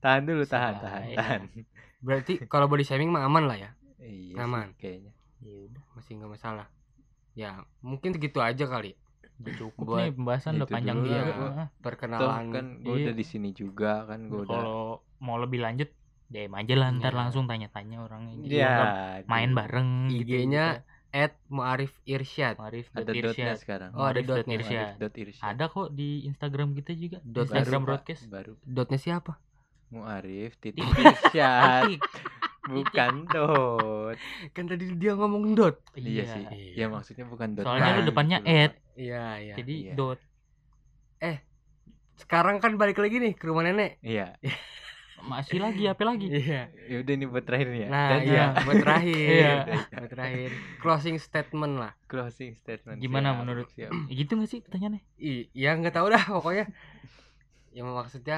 tahan 0.04 0.28
dulu, 0.28 0.44
tahan, 0.44 0.74
ya. 0.84 1.16
tahan. 1.16 1.42
Berarti 2.04 2.34
kalau 2.52 2.68
body 2.68 2.84
shaming 2.84 3.08
mah 3.08 3.24
aman 3.24 3.48
lah 3.48 3.56
ya, 3.56 3.72
Iya 4.04 4.44
Aman. 4.44 4.76
sih, 4.76 4.84
kayaknya. 4.84 5.14
Ya 5.40 5.56
udah, 5.64 5.84
masih 5.96 6.12
nggak 6.20 6.32
masalah. 6.36 6.68
Ya 7.40 7.64
mungkin 7.80 8.12
segitu 8.12 8.44
aja 8.44 8.68
kali. 8.68 9.00
Udah 9.44 9.54
cukup 9.54 9.84
Buat 9.86 10.00
nih 10.00 10.12
pembahasan 10.14 10.52
udah 10.56 10.68
panjang. 10.68 10.98
Heeh. 11.04 11.28
Toh 11.30 11.68
Perkenalan. 11.80 12.46
kan 12.50 12.66
gue 12.80 12.90
Iya. 12.90 13.04
udah 13.04 13.14
di 13.14 13.26
sini 13.26 13.50
juga 13.52 13.92
kan 14.06 14.20
gue 14.26 14.42
udah. 14.42 14.56
Kalau 14.56 14.84
mau 15.20 15.36
lebih 15.36 15.60
lanjut 15.60 15.92
DM 16.26 16.50
aja 16.52 16.74
lah 16.74 16.88
ntar 16.94 17.12
Iya. 17.12 17.20
langsung 17.20 17.44
tanya-tanya 17.46 17.98
orangnya. 18.02 18.34
Iya. 18.40 18.72
ntar 18.72 18.88
main 19.28 19.52
bareng 19.52 19.90
IG-nya 20.10 20.66
gitu. 20.80 20.92
At 21.14 21.38
Muarif 21.46 21.94
Irsyad. 22.04 22.58
Arif 22.58 22.90
ada 22.92 23.12
Irsyad. 23.12 23.54
sekarang. 23.56 23.94
Oh, 23.94 24.02
ada 24.02 24.18
dot 24.20 24.42
dotnya. 24.42 24.58
Irsyad. 24.58 24.82
Arif 24.82 24.98
dot 24.98 25.14
Irsyad. 25.16 25.46
Ada 25.46 25.64
kok 25.68 25.88
di 25.92 26.10
Instagram 26.24 26.74
kita 26.74 26.92
juga. 26.94 27.18
Dot 27.22 27.46
Instagram 27.46 27.82
Baru, 27.82 27.90
broadcast. 27.92 28.24
baru 28.26 28.54
Dotnya 28.60 28.98
siapa? 28.98 29.38
Muarif 29.88 30.58
titik 30.58 30.82
Irsyad 30.82 31.86
Titik. 31.86 32.02
bukan 32.64 33.14
dot 33.28 34.18
Kan 34.52 34.66
tadi 34.66 34.90
dia 34.96 35.14
ngomong 35.14 35.54
dot. 35.54 35.86
iya 35.94 36.24
sih 36.26 36.44
Iya. 36.50 36.74
ya 36.74 36.86
maksudnya 36.88 37.26
bukan 37.26 37.54
dot 37.54 37.64
Soalnya 37.64 37.94
lu 37.94 38.08
depannya 38.08 38.38
gitu 38.40 38.50
at. 38.50 38.74
Iya 38.94 39.26
iya. 39.40 39.54
Jadi 39.58 39.76
Iya. 39.90 39.94
dot. 39.96 40.20
Sekarang 42.14 42.62
kan 42.62 42.78
balik 42.78 43.02
lagi 43.02 43.18
nih 43.20 43.34
ke 43.34 43.46
rumah 43.50 43.66
nenek. 43.66 43.98
iya 44.06 44.38
Masih 45.24 45.56
lagi 45.64 45.88
apa 45.88 46.04
lagi? 46.04 46.28
Iya. 46.28 46.68
ya 46.92 46.96
udah 47.00 47.14
ini 47.16 47.26
buat 47.26 47.48
terakhir 47.48 47.68
nih 47.72 47.82
ya 47.88 47.90
Nah, 47.90 48.08
iya, 48.20 48.36
ya. 48.36 48.46
buat 48.68 48.76
terakhir. 48.84 49.16
Iya. 49.40 49.54
buat 49.96 50.12
terakhir. 50.12 50.50
Closing 50.84 51.16
statement 51.16 51.74
lah. 51.80 51.92
closing 52.12 52.52
statement 52.60 53.00
Gimana 53.00 53.32
Siap, 53.32 53.40
menurut 53.40 53.68
siap. 53.72 53.92
Ya 54.12 54.14
gitu 54.20 54.32
gak 54.36 54.50
sih 54.52 54.60
pertanyaannya? 54.60 55.02
I, 55.16 55.48
ya 55.56 55.80
nggak 55.80 55.96
tahu 55.96 56.08
dah 56.12 56.24
pokoknya. 56.28 56.66
Ya 57.72 57.82
maksudnya 57.82 58.38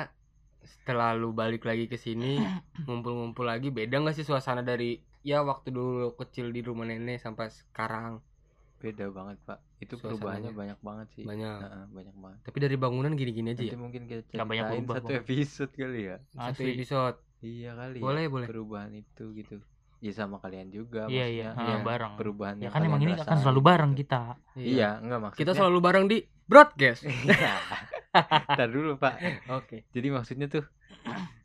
setelah 0.62 1.13
lu 1.18 1.34
balik 1.34 1.65
lagi 1.65 1.89
ke 1.89 1.98
sini 1.98 2.38
ngumpul-ngumpul 2.86 3.46
lagi 3.46 3.74
beda 3.74 4.02
nggak 4.02 4.15
sih 4.15 4.26
suasana 4.26 4.62
dari 4.62 5.02
ya 5.26 5.41
waktu 5.41 5.74
dulu 5.74 6.13
kecil 6.13 6.54
di 6.54 6.62
rumah 6.62 6.86
nenek 6.86 7.18
sampai 7.18 7.50
sekarang 7.50 8.22
beda 8.78 9.10
banget 9.10 9.41
pak 9.41 9.58
itu 9.78 9.92
Suasananya. 9.92 10.08
perubahannya 10.08 10.52
banyak 10.54 10.80
banget 10.80 11.08
sih 11.14 11.24
banyak 11.24 11.56
Heeh, 11.58 11.86
banyak 11.92 12.16
banget 12.16 12.40
tapi 12.42 12.58
dari 12.60 12.76
bangunan 12.76 13.12
gini-gini 13.12 13.48
aja 13.50 13.60
nanti 13.60 13.68
ya 13.68 13.78
mungkin 13.78 14.02
kita 14.06 14.22
Nggak 14.32 14.48
banyak 14.48 14.64
ceritain 14.64 14.80
berubah 14.82 14.96
satu 14.98 15.12
episode 15.18 15.72
kali 15.74 16.02
ya 16.06 16.18
satu 16.30 16.50
Asli. 16.56 16.72
episode 16.74 17.18
iya 17.42 17.72
kali 17.74 17.98
boleh 18.00 18.24
ya, 18.24 18.30
boleh 18.30 18.48
perubahan 18.48 18.92
itu 18.92 19.24
gitu 19.34 19.56
ya 20.00 20.12
sama 20.12 20.38
kalian 20.38 20.70
juga 20.70 21.08
Iya 21.08 21.26
iya, 21.26 21.50
iya. 21.56 21.78
bareng. 21.82 22.14
perubahan 22.16 22.56
Ya 22.56 22.68
yang 22.68 22.74
kan 22.74 22.82
emang 22.84 23.02
ini 23.02 23.14
akan 23.16 23.38
selalu 23.38 23.60
gitu. 23.60 23.68
bareng 23.68 23.92
kita. 23.96 24.22
iya 24.56 24.90
enggak 24.98 25.20
maksudnya 25.20 25.42
kita 25.42 25.52
selalu 25.54 25.80
bareng 25.82 26.06
di 26.06 26.18
broadcast 26.46 27.02
Iya. 27.26 27.54
Ntar 28.50 28.70
dulu 28.70 28.96
pak 28.96 29.14
oke 29.50 29.78
Jadi 29.90 30.08
maksudnya 30.08 30.48
tuh 30.48 30.64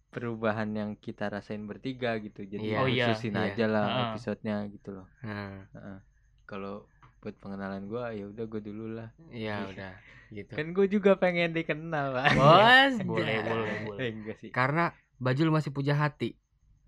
perubahan 0.08 0.70
yang 0.70 0.90
kita 0.96 1.26
rasain 1.28 1.64
bertiga 1.64 2.18
gitu. 2.18 2.42
Jadi 2.42 2.62
Iya. 2.64 2.78
Oh, 2.78 2.86
iya, 2.86 3.06
khususin 3.08 3.30
iya. 3.32 3.46
aja 3.48 3.64
lah 3.64 3.84
Heeh. 3.86 4.02
episodenya 4.10 4.56
gitu 4.68 4.88
loh. 4.92 5.06
nah 5.20 5.66
Heeh. 5.68 5.98
Kalau 6.44 6.90
buat 7.20 7.36
pengenalan 7.36 7.84
gua 7.84 8.10
ya 8.10 8.24
udah 8.26 8.44
gue 8.44 8.60
dulu 8.60 8.96
lah. 8.96 9.08
ya 9.28 9.68
udah 9.68 9.92
gitu 10.30 10.52
Kan 10.54 10.72
gue 10.72 10.86
juga 10.86 11.14
pengen 11.14 11.52
dikenal 11.52 12.14
pak. 12.14 12.32
bos 12.32 12.94
Boleh, 13.10 13.36
boleh, 13.44 13.74
boleh. 13.84 14.00
Eh, 14.00 14.10
enggak 14.10 14.36
sih. 14.38 14.50
karena 14.50 14.90
Bajul 15.16 15.52
masih 15.52 15.68
punya 15.68 15.92
hati 15.92 16.32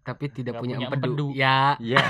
tapi 0.02 0.26
tidak 0.26 0.56
punya, 0.56 0.80
punya 0.80 0.88
empedu. 0.88 1.12
empedu. 1.12 1.26
ya 1.36 1.76
Iya. 1.76 2.00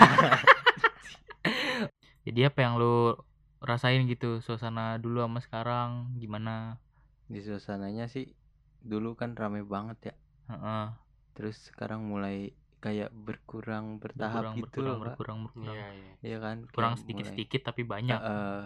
Jadi 2.23 2.41
apa 2.47 2.59
yang 2.63 2.79
lu 2.79 3.19
rasain 3.59 4.07
gitu 4.07 4.39
suasana 4.39 4.99
dulu 4.99 5.19
sama 5.21 5.43
sekarang 5.43 5.89
gimana? 6.17 6.79
Di 7.27 7.43
suasananya 7.43 8.07
sih 8.07 8.31
dulu 8.79 9.15
kan 9.15 9.35
rame 9.35 9.67
banget 9.67 10.13
ya. 10.13 10.15
Heeh. 10.49 10.87
Terus 11.35 11.59
sekarang 11.71 12.07
mulai 12.07 12.55
kayak 12.83 13.15
berkurang 13.15 13.97
bertahap 13.97 14.43
Berkurang, 14.43 14.55
gitu 14.59 14.67
berkurang, 14.67 14.85
loh 14.85 14.97
pak. 14.99 15.07
berkurang, 15.07 15.39
berkurang. 15.47 15.77
Iya, 15.79 15.87
iya. 15.95 16.13
Iya 16.21 16.37
kan. 16.39 16.57
Kurang 16.69 16.95
sedikit-sedikit 16.99 17.61
tapi 17.63 17.87
banyak. 17.87 18.19
mulai, 18.19 18.35
eh, 18.35 18.63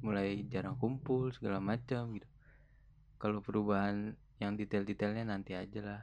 mulai 0.00 0.28
jarang 0.48 0.74
kumpul 0.74 1.28
segala 1.30 1.60
macam 1.60 2.16
gitu. 2.16 2.24
Kalau 3.16 3.38
perubahan 3.38 4.16
yang 4.40 4.56
detail-detailnya 4.56 5.28
nanti 5.28 5.52
aja 5.52 5.80
lah. 5.80 6.00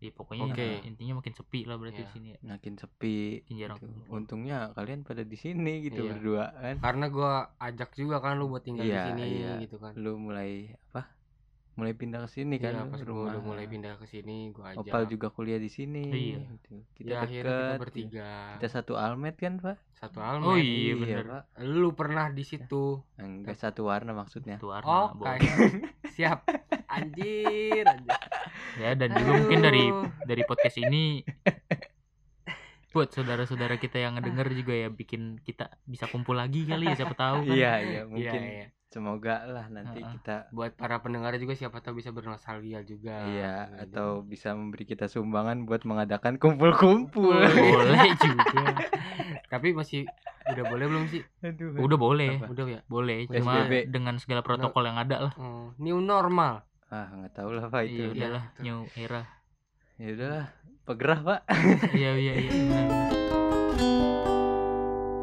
Ya, 0.00 0.10
pokoknya 0.10 0.50
Oke. 0.50 0.82
intinya 0.82 1.22
makin 1.22 1.30
sepi 1.30 1.62
lah 1.62 1.78
berarti 1.78 2.02
Iya. 2.02 2.08
di 2.08 2.10
sini. 2.10 2.28
ya. 2.34 2.38
makin 2.42 2.74
sepi 2.74 3.16
Makin 3.38 3.54
jarang 3.54 3.78
gitu. 3.78 3.86
kumpul. 3.86 4.10
untungnya 4.18 4.58
kalian 4.72 5.00
pada 5.04 5.22
di 5.22 5.36
sini 5.36 5.72
gitu 5.78 6.02
Iya. 6.02 6.10
berdua 6.10 6.44
kan 6.50 6.76
karena 6.82 7.06
gua 7.06 7.32
ajak 7.62 7.94
juga 7.94 8.18
kan 8.18 8.34
lu 8.34 8.50
buat 8.50 8.66
tinggal 8.66 8.82
Iya, 8.82 8.98
di 8.98 9.06
sini 9.06 9.22
iya. 9.38 9.52
gitu 9.62 9.78
kan 9.78 9.94
lu 9.94 10.18
mulai 10.18 10.74
apa 10.90 11.06
mulai 11.72 11.92
pindah 11.92 12.20
ke 12.20 12.30
sini 12.30 12.56
kan 12.56 12.70
Iya, 12.70 12.80
lu 12.80 12.90
pas 12.90 13.00
gua 13.00 13.08
rumah 13.08 13.24
udah 13.30 13.42
mulai 13.42 13.64
pindah 13.64 13.96
ke 13.96 14.04
sini 14.04 14.36
gua 14.50 14.64
ajak 14.70 14.84
opal 14.84 15.02
juga 15.06 15.26
kuliah 15.28 15.56
di 15.56 15.66
sini 15.66 16.04
Iya. 16.04 16.38
gitu. 16.52 16.74
kita 16.94 17.08
ya 17.08 17.18
akhirnya 17.18 17.48
dekat 17.48 17.64
kita 17.64 17.80
bertiga 17.80 18.28
kita 18.54 18.66
satu 18.68 18.92
almet 18.94 19.34
kan 19.34 19.56
pak 19.56 19.76
satu 19.94 20.18
almet 20.18 20.44
Oh 20.44 20.56
iya 20.56 20.92
bener. 20.94 21.24
pak 21.24 21.42
lu 21.62 21.88
pernah 21.92 22.28
di 22.28 22.42
situ 22.42 23.00
enggak 23.16 23.56
satu 23.56 23.86
warna 23.86 24.12
maksudnya 24.12 24.56
Itu 24.56 24.68
warna, 24.68 24.84
oh 24.84 25.08
kayak 25.16 25.48
siap 26.10 26.44
anjir 26.86 27.84
anjir 27.84 28.20
Ya 28.74 28.92
dan 28.92 29.08
juga 29.10 29.30
mungkin 29.38 29.60
dari 29.60 29.84
Aduh. 29.86 30.12
dari 30.22 30.42
podcast 30.42 30.76
ini 30.78 31.24
buat 32.90 33.08
saudara-saudara 33.08 33.76
kita 33.76 33.96
yang 33.96 34.12
ngedenger 34.14 34.52
juga 34.52 34.76
ya 34.76 34.88
bikin 34.88 35.40
kita 35.40 35.72
bisa 35.82 36.04
kumpul 36.04 36.36
lagi 36.36 36.68
kali 36.68 36.84
ya 36.84 36.94
siapa 36.94 37.16
tahu 37.16 37.48
kan. 37.48 37.56
iya 37.56 37.72
iya 37.80 37.88
Iya, 37.88 38.00
mungkin 38.04 38.40
iya. 38.44 38.66
Semoga 38.92 39.48
lah 39.48 39.66
nanti 39.66 39.98
Heeh. 39.98 40.12
kita 40.14 40.52
buat 40.52 40.76
para 40.76 41.00
pendengar 41.00 41.32
juga 41.36 41.56
siapa 41.56 41.80
tahu 41.80 41.98
bisa 41.98 42.12
bernostalgia 42.12 42.84
juga 42.84 43.24
iya 43.26 43.72
Gitu. 43.72 43.88
atau 43.88 44.08
bisa 44.20 44.52
memberi 44.52 44.84
kita 44.84 45.08
sumbangan 45.08 45.64
buat 45.64 45.82
mengadakan 45.82 46.36
kumpul-kumpul 46.36 47.32
boleh 47.40 48.12
juga 48.20 48.76
tapi 49.48 49.72
masih 49.72 50.04
udah 50.44 50.64
boleh 50.66 50.86
belum 50.86 51.04
sih 51.08 51.24
Aduh. 51.40 51.80
udah 51.80 51.96
boleh 51.96 52.30
Apa? 52.36 52.46
udah 52.52 52.64
ya 52.68 52.80
boleh 52.84 53.24
cuma 53.26 53.64
PSBB. 53.64 53.74
dengan 53.88 54.14
segala 54.20 54.44
protokol 54.44 54.84
yang 54.84 55.00
ada 55.00 55.16
lah 55.30 55.32
oh, 55.40 55.72
new 55.80 55.96
normal 55.98 56.60
ah 56.92 57.08
nggak 57.08 57.32
tahu 57.32 57.56
lah 57.56 57.72
pak 57.72 57.88
iya 57.88 58.12
itu 58.12 58.12
udahlah 58.12 58.44
new 58.60 58.84
era 58.92 59.22
ya 59.96 60.08
udahlah 60.12 60.46
pegerah 60.84 61.18
pak 61.24 61.40
iya 61.96 62.10
iya 62.12 62.32
iya. 62.36 62.50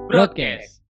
Broadcast. 0.09 0.73